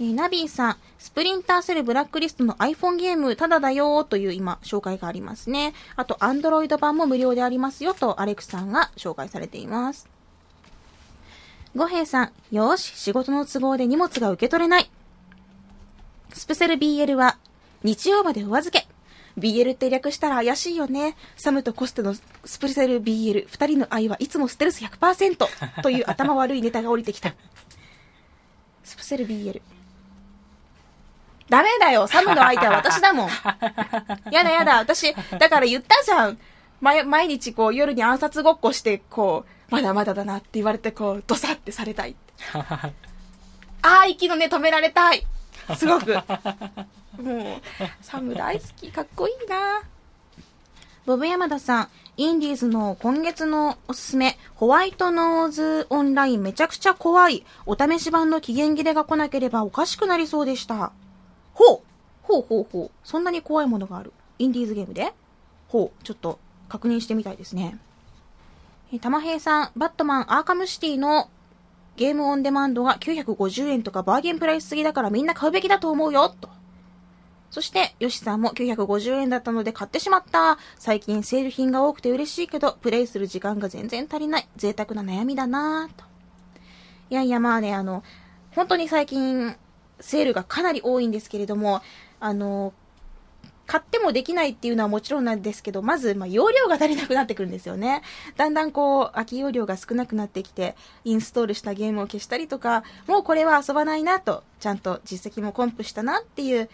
[0.00, 5.74] えーナビーさん、スプリンターセルブラックリストの iPhone ゲームただだよーという今紹介がありますね。
[5.94, 10.08] あと Android 版も無料でありますよとアレクさんが紹介されています。
[11.76, 14.90] 五平さん、よーし、仕事の都合で荷物が受け取れない。
[16.32, 17.36] スペセル BL は
[17.82, 18.88] 日曜までお預け。
[19.38, 21.14] BL って略したら怪しいよね。
[21.36, 27.34] サムとコステのスプセル BL、二人の愛はいつもステルス100%という頭悪いネタが降りてきた。
[28.84, 29.60] スプセル BL。
[31.48, 33.28] ダメだよサムの相手は私だもん。
[34.32, 36.38] やだやだ、私、だから言ったじゃん。
[36.80, 42.16] 毎毎日こう夜に暗殺ごっこして、こう、まだまだだなって言われて、こう、ドサってされたい。
[42.54, 42.92] あ
[43.82, 45.26] あ、息の根止められたい。
[45.76, 46.14] すごく。
[47.22, 47.62] もう、
[48.00, 48.90] サム大好き。
[48.90, 49.82] かっこいいな。
[51.06, 51.88] ボブ山田さん、
[52.18, 57.46] インディーズの今月のおすすめ、ホワイトノーズオンラインめちゃくちゃ怖い。
[57.64, 60.92] お試し版の期限切れが来なければおかしくなりそうでした。
[61.54, 61.80] ほう
[62.22, 62.90] ほうほうほう。
[63.02, 64.12] そんなに怖いものがある。
[64.38, 65.14] インディーズゲームで
[65.68, 66.38] ほう、ちょっと
[66.68, 67.78] 確認してみたいですね。
[68.92, 71.30] え、玉平さん、バットマンアーカムシティの
[71.96, 76.50] ゲームオンデマンドが950円とかバーゲンプライスすぎだからみんな買うべきだと思うよ、と。
[77.52, 80.56] そして、ヨシさんも950円だったので買ってしまった。
[80.78, 84.48] 最近セール品が多くて嬉しいけど、プレイする時間が全然足りない。
[84.56, 86.06] 贅沢な悩みだなぁと。
[87.10, 88.04] いやいや、まあね、あの、
[88.52, 89.54] 本当に最近、
[90.00, 91.82] セールがかなり多いんですけれども、
[92.20, 92.72] あの、
[93.66, 98.00] 買ってもできないっていうのはもちろんなんですけど、まず、まあ、容量が足りなくなってくるんですよね。
[98.38, 100.74] だんだんこう、空き容量が少なくなってきて、
[101.04, 106.70] インストールしたゲームを消したりとか、もうこれは遊ばないなと、ちゃんと実績もコンプしたなっていう、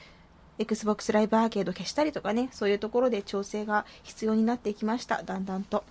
[0.59, 5.23] Xbox ライブアーケード消したりとかね、そういうところで調整が必要になってきました。
[5.23, 5.85] だんだんと。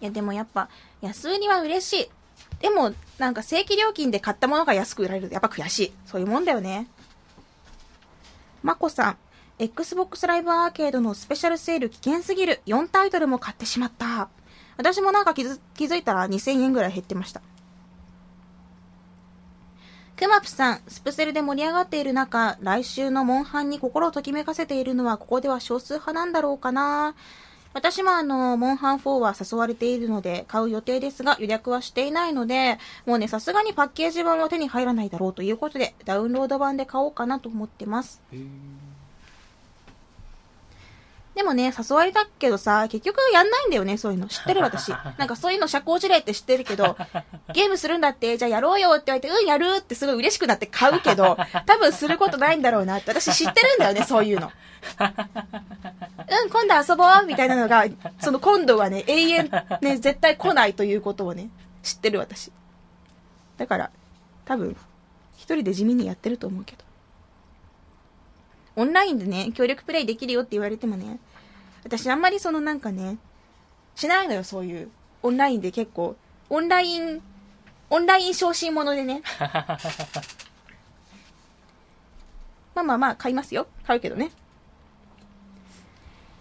[0.00, 0.68] いや、でもやっぱ、
[1.00, 2.08] 安売りは嬉しい。
[2.60, 5.92] でも、なんか正規料金で買ったものが安く売られるとやっぱ悔しい。
[6.06, 6.88] そういうもんだよね。
[8.62, 9.16] まこさん、
[9.58, 12.60] Xbox ライブアーケードのスペシャルセール危険すぎる。
[12.66, 14.28] 4タイトルも買ってしまった。
[14.76, 17.42] 私もなんか気づ気づいたら2000円ぐらい減ってました。
[20.22, 27.16] クマプさん、スプセルで盛り上がっている中、来週のモンハンに心をときめかせているのはここでは少数派なんだろうかな。
[27.74, 38.22] 私もあの、モンハン4は誘われているので買う予定ですが予約はしていないので、もうね、さすがにパッケージ版は手に入らないだろうということで、ダウンロード版で買おうかなと思ってます。
[41.34, 44.26] でもね、誘われたけどさ、結局やんないんだよね、そういうの。
[44.28, 44.90] 知ってる私。
[45.16, 46.96] なんかそういうの社交辞令って知ってるけど、
[47.54, 54.52] ゲームするんだって、じゃあやろうよって言われて、うん、やるってすごい嬉しくなって買うけど、 多分することないんだろうなって、私知ってるんだよね、そういうの。
[54.98, 57.84] うん、今度遊ぼうみたいなのが、
[58.20, 61.48] その今度はね、永遠、ね、絶対来ないということをね、
[61.82, 62.52] 知ってる私。
[63.56, 63.90] だから、
[64.44, 64.76] 多分、
[65.36, 66.91] 一人で地味にやってると思うけど。
[68.76, 71.18] オンラインでね、協力プレイできるよって言われてもね、
[71.84, 73.18] 私あんまりそのなんかね、
[73.94, 74.90] しないのよ、そういう。
[75.22, 76.16] オンラインで結構、
[76.50, 77.22] オンライン、
[77.90, 79.22] オンライン昇進者でね。
[82.74, 83.66] まあまあまあ、買いますよ。
[83.86, 84.30] 買うけどね。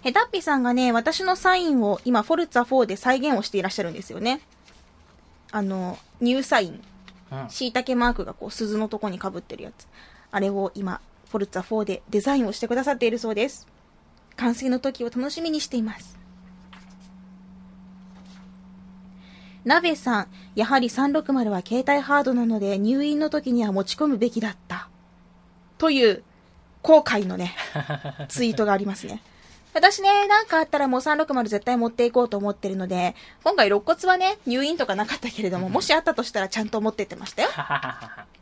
[0.01, 4.41] ヘタッピさんがね、私のサインを今、フォルツァ4で再現をしていらっしゃるんですよね。
[5.51, 6.81] あの、ニューサイン。
[7.31, 7.49] うん。
[7.49, 9.87] 椎茸マークがこう鈴のとこに被ってるやつ。
[10.31, 11.01] あれを今、
[11.31, 13.65] フォルツァ4でデザインをしてくださっているそうです。
[14.35, 16.19] 完成の時を楽しみにしています。
[19.63, 24.89] ナベさん、やはり360は携帯ハードなので入院の時には持ち込むべきだった。
[25.77, 26.23] という、
[26.81, 27.55] 後悔のね、
[28.27, 29.21] ツイートがありますね。
[29.73, 33.15] 私ね、なんかあったらもう360絶対持っていこうと思ってるので、
[33.45, 37.49] 今回肋骨はね、入院とかなかったけれども、もしあったとしたらちゃんと持ってってましたよ。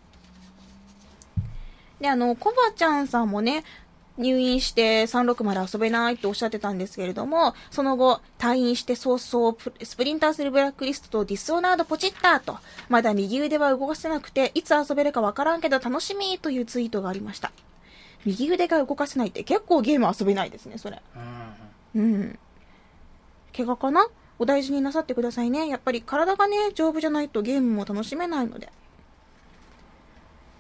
[2.00, 3.64] で、あの、コバちゃんさんもね、
[4.18, 12.58] 入院して360遊べないっておっしゃってたんですけれども、その後、退院して早々、プスプリンターセルブラックリストとディスオナードポチったと、
[12.90, 17.54] まだ右腕は動かせなくて、いつ遊べるかわからんけど楽しみというツイートがありました。
[18.26, 21.02] 右腕が動かせないって結構ゲーム遊べないですね、それ。
[21.96, 22.40] うんうん。
[23.56, 24.06] 怪我かな？
[24.38, 25.70] お大事になさってくださいね。
[25.70, 28.70] やっぱり体がね、丈夫じゃないとゲームも楽しめないので。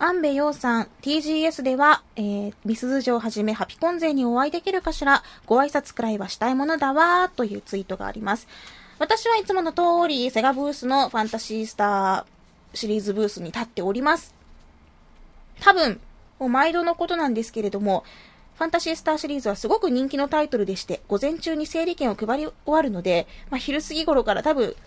[0.01, 8.47] 安部陽さん、TGS では、えー、ミスズ城をはじめハピコン勢にお会いできるかしら、ご挨拶くらいはしたいものだわー、というツイートがあります。
[8.97, 14.33] 私はいつもの通り、セガブースのファンタシースターシリーズブースに立っております。
[15.59, 15.99] 多分、
[16.39, 18.05] もう毎度のことなんですけれども、
[18.55, 24.77] ファンタシースターシリーズはすごく人気のタイトルでして、午前中に整理券を配り終わるので、まあ、昼過ぎ頃から多分、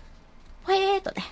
[0.63, 1.23] ほえーとね、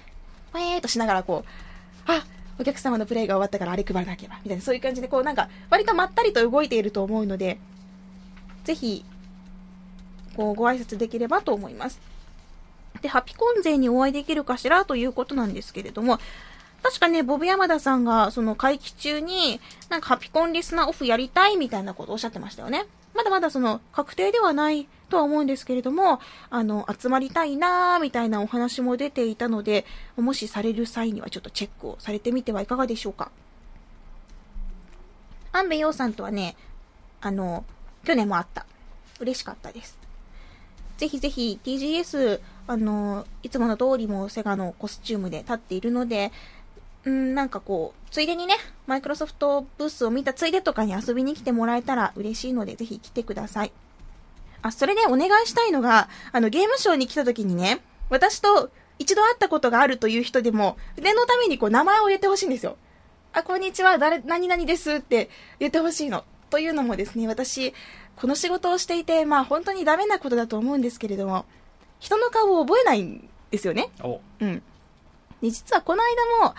[0.53, 2.23] ほえーとしながらこう、あ、
[2.61, 7.57] お客様のプレイが終わったからあれ配らなければ、みたいな、そういう感じでこうなんか、割とまったりと動いていると思うので、
[8.65, 9.03] ぜひ、
[10.35, 11.99] こう、ご挨拶できればと思います。
[13.01, 16.19] で、ハピコン勢にお会いできるかしらということなんですけれども、
[16.83, 19.59] 確かね、ボブ山田さんが、その会期中に、
[19.89, 22.85] なんかハピコンリスナーオフやりたいみたいなことをおっしゃってましたよね。
[23.21, 26.19] まだまだその、確定ではないとは思うんですけれども、
[26.49, 29.85] あの、集まりたいなーみたいなお話も出ていたので、
[30.17, 33.31] もしされる際にはちょっとチェックをされてみてはいかがでしょうか。
[35.51, 36.55] 安部陽さんとはね、
[37.21, 37.63] あの、
[38.03, 38.65] 去年も会った。
[39.19, 39.99] 嬉しかったです。
[40.97, 46.31] ぜひぜひ TGS、あの、いつもの通りもセガのコスチュームで立っているので、
[47.05, 48.55] うん、なんかこう、ついでにね、
[48.87, 53.71] マイクロソフトブースを見たついでとかに遊びに来てもらえたら嬉しいので、ぜひ来てください。
[54.61, 62.77] あ、それでお願いしたいのが、あの、ゲームショーに来た時にね、私と一度会ったことがあるという人でも、念のためにこう、名前を言ってほしいんですよ。
[63.33, 65.29] あ、こんにちは、誰、何々ですって
[65.59, 66.23] 言ってほしいの。
[66.51, 67.73] というのもですね、私、
[68.17, 71.45] この仕事をしていて、まあ本当にダメなことだと思うんですけれども、
[71.99, 73.89] 人の顔を覚えないんですよね。
[74.03, 74.61] お、うん。
[75.41, 76.53] で、実はこの間も、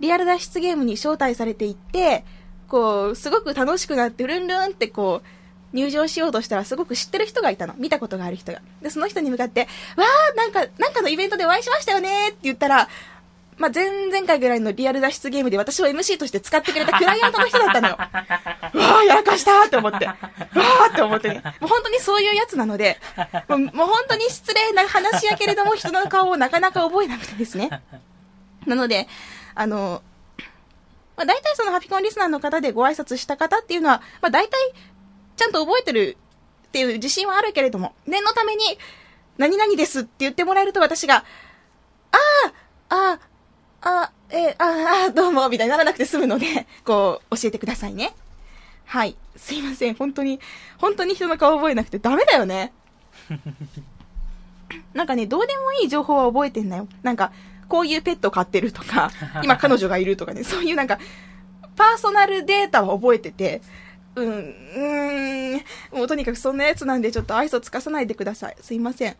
[0.00, 2.24] リアル脱出ゲームに招待されていって、
[2.68, 5.26] こう、すごく楽しくなって、ルンルンってこう、
[5.72, 7.74] 入場しようとしたらすごく知ってる人がいたの。
[7.76, 8.60] 見たことがある人が。
[8.82, 12.88] で、その人に向かって、わー、なんか、なんかのイベントでお会いしましたよねって言ったら、
[13.60, 17.96] まあ、前々回ぐらいのリアル脱出ゲームで私を MC として使ってくれたクライアントの人だったのよ。
[18.00, 20.06] わー、やらかしたーって思って。
[20.06, 21.42] わーって思ってね。
[21.60, 22.98] もう本当にそういうやつなので、
[23.48, 27.68] もうもう本当に失礼な話やけれども、人の顔をなかなか覚えなくてですね。
[28.66, 29.08] なので、
[29.54, 30.02] あの、
[31.16, 34.58] まあ、大体そのハピコンリスナーの方でご挨拶した方っていうのは、まあ、大体
[35.36, 36.16] ちゃんと覚えてる
[36.68, 38.62] っていう自信はあるけれども、念のために、
[39.38, 41.24] 何々ですって言ってもらえると私が、
[42.12, 42.16] あ
[42.88, 43.20] あ、あ
[43.82, 48.14] あ、あ、えーああ、どうも、みたいにならなくて済むので、こう、教えてくださいね。
[48.84, 49.16] はい。
[49.36, 49.94] すいません。
[49.94, 50.40] 本当に、
[50.78, 52.72] 本当に人の顔覚えなくてダメだよね。
[54.94, 56.88] なんかね、どうでもいい情報は覚えてんだよ。
[57.02, 57.32] なんか、
[57.70, 59.12] こういうペット飼ってるとか、
[59.44, 60.98] 今彼女がいるとかね、そういうなんか、
[61.76, 63.62] パーソナルデータは覚えてて、
[64.16, 65.60] うん、うーん、
[65.96, 68.56] もうとにかくそんなやつなんでちょっと愛想つかさないでください。
[68.60, 69.12] すいません。
[69.12, 69.14] い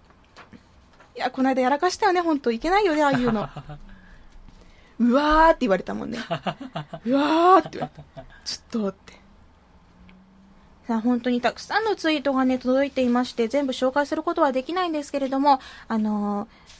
[1.14, 2.50] や、この間やらかしたよね、ほんと。
[2.50, 3.48] いけないよね、ああいうの。
[4.98, 6.18] うわーって言われたもんね。
[6.18, 8.24] うわーって言われた。
[8.44, 9.12] ちょっとって。
[10.88, 16.79] さあ、本当にたくさんのツイートがね、届いていまして、全部紹介することはできないんですけれども、あのー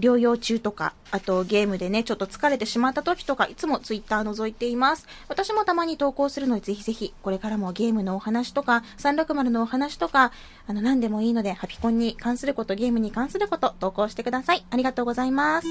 [0.00, 5.06] 療養中とか、あとゲームでね、ちょっと疲れてしまった時とか、いつもツイッター覗いています。
[5.28, 10.32] 私もたまに投稿するので、ぜひぜひ、これからもゲームのお話とか、360のお話とか、
[10.66, 14.64] あの、何でもいいので、ハピコンに関すること、ゲームに関すること、投稿してください。
[14.70, 15.68] ありがとうございます。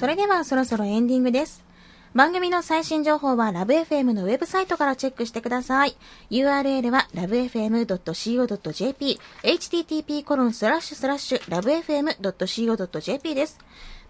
[0.00, 1.69] それではそろそろエンディングです。
[2.12, 5.96] 番組の最新情報はラブ f m のウェブサイトからチェックしてください。
[6.32, 13.60] URL は lovefm.co.jp、http コロンスラッシュスラッシュ lovefm.co.jp です。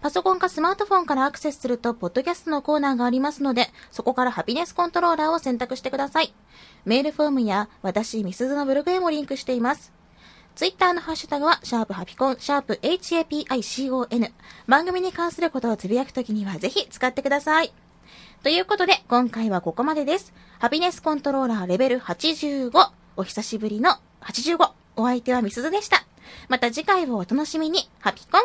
[0.01, 6.33] パソコンかスマートフォンからアクセスすると、ポッドキャストのコーナーがありますので、そこからハピネスコントローラーを選択してください。
[6.85, 9.93] メールフォームや、私、ミスズのブログへもリンクしています。
[10.55, 14.31] ツイッターのハッシュタグは、シャープハピコン、シャープ HAPICON。
[14.67, 17.71] 番組に関することをつぶやくときには、ぜひ使ってください。
[18.43, 20.33] ということで、今回はここまでです。
[20.57, 22.71] ハピネスコントローラーレベル85。
[23.15, 24.71] お久しぶりの85。
[24.95, 26.03] お相手はミスズでした。
[26.49, 27.87] また次回をお楽しみに。
[27.99, 28.41] ハピコン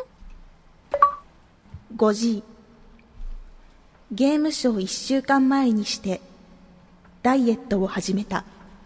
[1.96, 2.42] 5G
[4.12, 6.20] ゲームショー1週間前にして
[7.22, 8.44] ダイエットを始めた